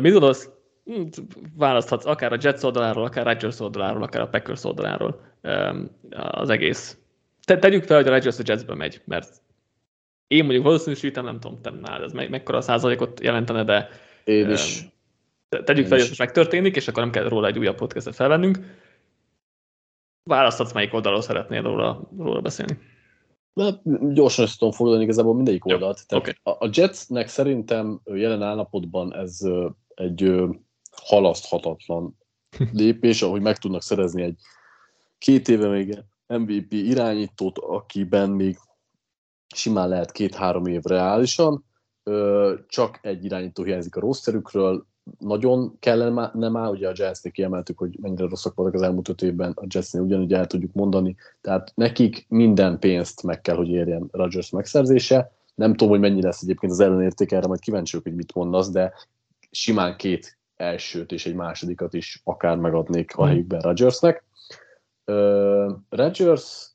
[0.01, 0.49] Mi gondolsz,
[0.85, 1.01] hm,
[1.57, 5.21] választhatsz akár a Jets oldaláról, akár a Rodgers oldaláról, akár a Packers oldaláról
[6.11, 6.97] az egész
[7.45, 9.41] te, tegyük fel, hogy a Rodgers a Jetsbe megy, mert
[10.27, 13.89] én mondjuk valószínűsítem, nem tudom, te nálad ez me- mekkora százalékot jelentene, de
[14.23, 14.87] én is.
[15.63, 18.59] Tegyük fel, hogy ez megtörténik, és akkor nem kell róla egy újabb podcastet felvennünk.
[20.23, 22.77] Választhatsz, melyik oldalról szeretnél róla, róla beszélni.
[23.53, 23.81] Na,
[24.13, 26.07] gyorsan össze tudom foglalni igazából mindegyik oldalt.
[26.07, 26.53] Tehát okay.
[26.53, 29.39] a, a Jetsnek szerintem jelen állapotban ez
[29.95, 30.33] egy
[30.91, 32.17] halaszthatatlan
[32.71, 34.39] lépés, ahogy meg tudnak szerezni egy
[35.17, 38.57] két éve még MVP irányítót, akiben még
[39.53, 41.65] simán lehet két-három év reálisan,
[42.67, 44.85] csak egy irányító hiányzik a rosterükről,
[45.19, 49.21] nagyon kellene nem áll, ugye a Jazz-nél kiemeltük, hogy mennyire rosszak voltak az elmúlt öt
[49.21, 54.07] évben, a Jazznél ugyanúgy el tudjuk mondani, tehát nekik minden pénzt meg kell, hogy érjen
[54.11, 58.33] Rodgers megszerzése, nem tudom, hogy mennyi lesz egyébként az ellenérték, erre majd kíváncsi hogy mit
[58.33, 58.93] mondasz, de
[59.51, 63.27] simán két elsőt és egy másodikat is akár megadnék a hmm.
[63.27, 64.23] helyükben Rodgersnek.
[65.05, 66.72] Uh, Rodgers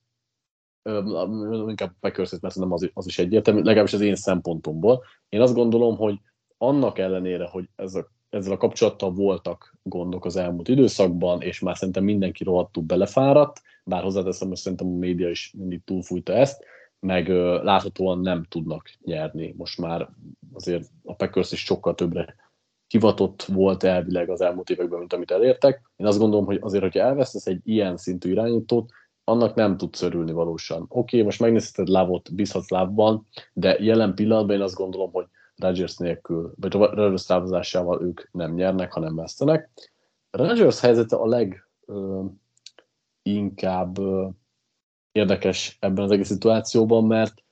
[1.69, 5.05] inkább packers mert szerintem az, az is egyértelmű, legalábbis az én szempontomból.
[5.29, 6.19] Én azt gondolom, hogy
[6.59, 11.77] annak ellenére, hogy ez a, ezzel a kapcsolattal voltak gondok az elmúlt időszakban, és már
[11.77, 16.65] szerintem mindenki rohadtul belefáradt, bár hozzáteszem, hogy szerintem a média is mindig túlfújta ezt,
[17.01, 19.55] meg uh, láthatóan nem tudnak nyerni.
[19.57, 20.09] Most már
[20.53, 22.35] azért a Packers is sokkal többre
[22.89, 25.91] hivatott volt elvileg az elmúlt években, mint amit elértek.
[25.97, 28.91] Én azt gondolom, hogy azért, hogyha elvesztesz egy ilyen szintű irányítót,
[29.29, 30.83] annak nem tudsz örülni valósan.
[30.83, 35.27] Oké, okay, most megnézheted Lávot, bízhatsz Lávban, de jelen pillanatban én azt gondolom, hogy
[35.57, 39.71] Rodgers nélkül, vagy Rodgers távozásával ők nem nyernek, hanem vesztenek.
[40.31, 42.25] Rodgers helyzete a leg ö,
[43.23, 44.29] inkább ö,
[45.13, 47.43] érdekes ebben az egész szituációban, mert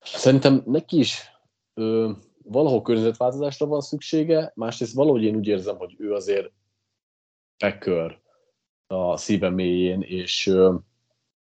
[0.00, 1.30] szerintem neki is
[1.74, 2.10] ö,
[2.44, 6.52] valahol környezetváltozásra van szüksége, másrészt valahogy én úgy érzem, hogy ő azért
[7.56, 8.24] Packer
[8.86, 10.52] a szíve mélyén, és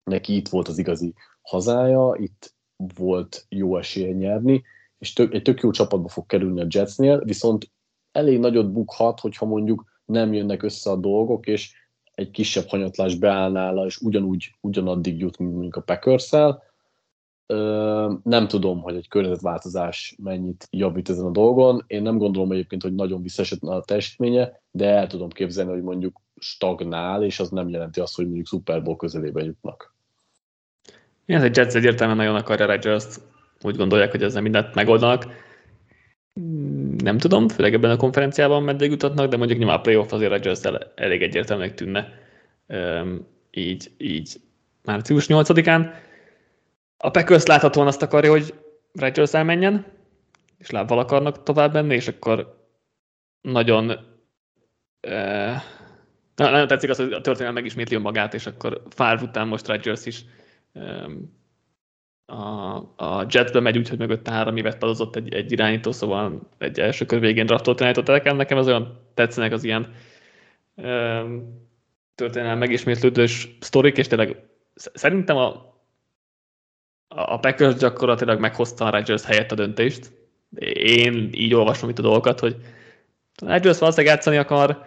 [0.04, 2.56] neki itt volt az igazi hazája, itt
[2.96, 4.64] volt jó esélye nyerni,
[4.98, 7.72] és tök, egy tök jó csapatba fog kerülni a Jetsnél, viszont
[8.12, 11.74] elég nagyot bukhat, hogyha mondjuk nem jönnek össze a dolgok, és
[12.12, 16.30] egy kisebb hanyatlás beáll nála, és ugyanúgy, ugyanaddig jut, mint mondjuk a packers
[18.24, 21.84] Nem tudom, hogy egy környezetváltozás mennyit javít ezen a dolgon.
[21.88, 26.22] Én nem gondolom egyébként, hogy nagyon visszaesett a teljesítménye, de el tudom képzelni, hogy mondjuk
[26.40, 29.96] stagnál, és az nem jelenti azt, hogy mondjuk Super Bowl közelébe jutnak.
[31.26, 33.06] Igen, egy Jets egyértelműen nagyon akarja rodgers
[33.62, 35.26] úgy gondolják, hogy ezzel mindent megoldanak.
[36.98, 40.62] Nem tudom, főleg ebben a konferenciában meddig jutatnak, de mondjuk nyilván a playoff azért Rodgers
[40.96, 42.14] elég egyértelműnek tűnne.
[43.52, 44.36] így, így
[44.84, 45.92] március 8-án.
[46.98, 48.54] A Packers láthatóan azt akarja, hogy
[48.94, 49.86] Rodgers elmenjen,
[50.58, 52.66] és lábbal akarnak tovább menni, és akkor
[53.42, 53.92] nagyon
[56.42, 60.06] uh, nagyon tetszik az, hogy a történelem megismétli magát, és akkor Favre után most Rodgers
[60.06, 60.24] is
[60.72, 61.36] um,
[62.26, 66.80] a, a Jetsbe megy úgy, hogy mögötte három évet padozott egy, egy irányító, szóval egy
[66.80, 69.94] első kör végén draftolt irányított nekem, nekem az olyan tetszenek az ilyen
[70.76, 71.66] um,
[72.16, 74.44] történelem megismétlődős sztorik, és tényleg
[74.76, 75.76] szerintem a,
[77.08, 80.12] a Packers gyakorlatilag meghozta a Rodgers helyett a döntést.
[80.74, 82.56] Én így olvasom itt a dolgokat, hogy
[83.42, 84.86] Rodgers valószínűleg játszani akar,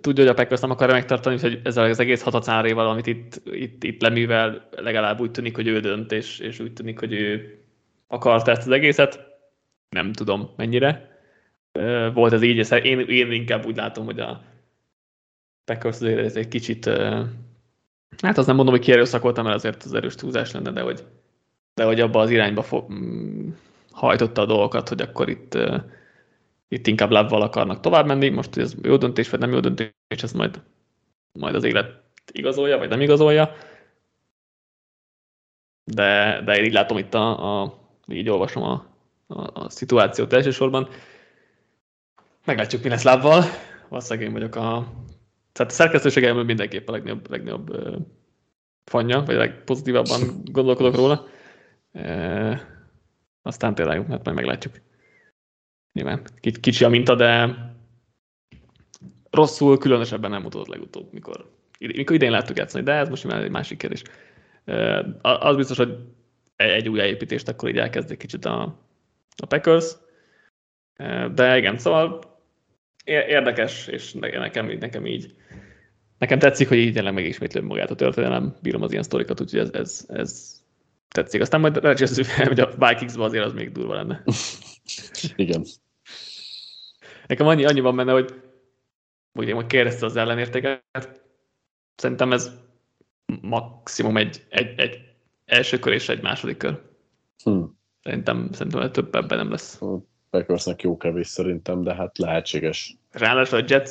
[0.00, 3.84] tudja, hogy a Packers nem akarja megtartani, hogy ezzel az egész hatacáréval, amit itt, itt,
[3.84, 7.58] itt leművel, legalább úgy tűnik, hogy ő dönt, és, és úgy tűnik, hogy ő
[8.06, 9.30] akarta ezt az egészet.
[9.88, 11.18] Nem tudom mennyire.
[12.14, 14.42] Volt ez így, én, én inkább úgy látom, hogy a
[15.64, 16.86] Packers azért egy kicsit,
[18.22, 21.04] hát azt nem mondom, hogy kierőszakoltam, mert azért az erős túlzás lenne, de hogy,
[21.74, 22.90] de hogy abba az irányba fo-
[23.90, 25.58] hajtotta a dolgokat, hogy akkor itt
[26.72, 30.32] itt inkább lábbal akarnak tovább menni, most ez jó döntés, vagy nem jó döntés, ez
[30.32, 30.62] majd,
[31.32, 32.02] majd az élet
[32.32, 33.54] igazolja, vagy nem igazolja.
[35.84, 38.86] De, de én így látom itt a, a így olvasom a,
[39.26, 40.88] a, a szituációt elsősorban.
[42.44, 43.42] Meglátjuk, mi lesz lábbal.
[43.88, 44.92] Valószínűleg én vagyok a...
[45.52, 47.76] Tehát a szerkesztőségemről mindenképp a legnagyobb, legnagyobb
[48.84, 51.26] fanya, vagy a legpozitívabban gondolkodok róla.
[51.92, 52.60] Uh,
[53.42, 54.74] aztán tényleg, hát majd meglátjuk.
[55.92, 56.22] Nyilván
[56.60, 57.56] kicsi a minta, de
[59.30, 63.50] rosszul különösebben nem mutatott legutóbb, mikor, mikor idén láttuk játszani, de ez most már egy
[63.50, 64.02] másik kérdés.
[65.22, 65.98] Az biztos, hogy
[66.56, 68.62] egy újjáépítést akkor így elkezdik kicsit a,
[69.36, 69.96] a Packers,
[71.34, 72.20] de igen, szóval
[73.04, 75.34] érdekes, és nekem, nekem így
[76.22, 79.70] nekem tetszik, hogy így tényleg megismétlő magát a történelem, bírom az ilyen sztorikat, úgyhogy ez,
[79.72, 80.60] ez, ez
[81.08, 81.40] tetszik.
[81.40, 84.24] Aztán majd Rodgers, hogy a Vikingsban azért az még durva lenne.
[85.36, 85.64] Igen.
[87.26, 88.42] Nekem annyi, annyi van benne, hogy
[89.34, 91.22] ugye hogy kérdezte az ellenértéket,
[91.96, 92.50] szerintem ez
[93.40, 94.98] maximum egy, egy, egy
[95.44, 96.80] első kör és egy második kör.
[97.44, 97.78] Hmm.
[98.02, 99.82] Szerintem, szerintem több ebben nem lesz.
[99.82, 102.96] A Packersnek jó kevés szerintem, de hát lehetséges.
[103.10, 103.90] Ráadásul a Jets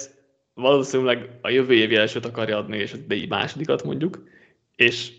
[0.54, 4.24] valószínűleg a jövő évi elsőt akarja adni, és a másodikat mondjuk,
[4.76, 5.12] és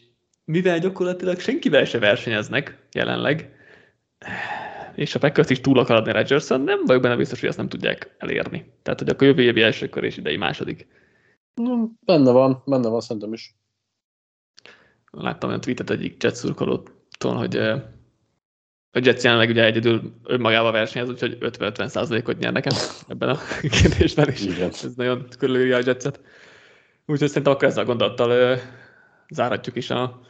[0.44, 3.56] mivel gyakorlatilag senkivel se versenyeznek jelenleg,
[4.94, 7.68] és a Packers is túl akar adni rodgers nem vagyok benne biztos, hogy ezt nem
[7.68, 8.72] tudják elérni.
[8.82, 10.86] Tehát, hogy akkor jövő évi első kör és idei második.
[11.54, 13.54] No, benne van, benne van szerintem is.
[15.10, 17.56] Láttam olyan tweetet egyik Jets szurkolótól, hogy
[18.94, 22.76] a Jets jelenleg ugye egyedül önmagával versenyez, úgyhogy 50-50 százalékot nyer nekem
[23.08, 23.38] ebben a
[23.80, 24.44] kérdésben is.
[24.44, 24.68] Igen.
[24.68, 26.20] Ez nagyon körülírja a Jetset.
[27.06, 28.58] Úgyhogy szerintem akkor ezzel a gondolattal
[29.28, 30.20] záratjuk is a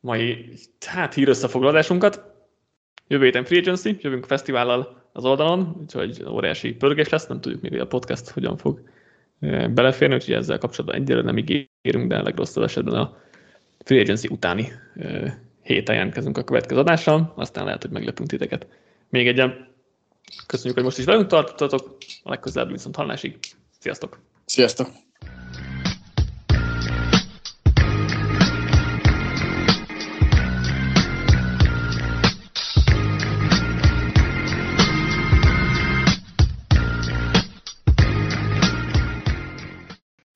[0.00, 0.54] mai
[0.86, 2.29] hát, hír összefoglalásunkat.
[3.10, 7.60] Jövő héten Free Agency, jövünk a fesztivállal az oldalon, úgyhogy óriási pörgés lesz, nem tudjuk
[7.60, 8.82] még, hogy a podcast hogyan fog
[9.70, 13.16] beleférni, úgyhogy ezzel kapcsolatban egyre nem ígérünk, de a legrosszabb esetben a
[13.84, 14.72] Free Agency utáni
[15.62, 18.66] héten jelentkezünk a következő adással, aztán lehet, hogy meglepünk titeket.
[19.08, 19.74] Még egyen
[20.46, 23.38] köszönjük, hogy most is velünk tartottatok, a legközelebb viszont hallásig.
[23.78, 24.20] Sziasztok!
[24.44, 25.09] Sziasztok!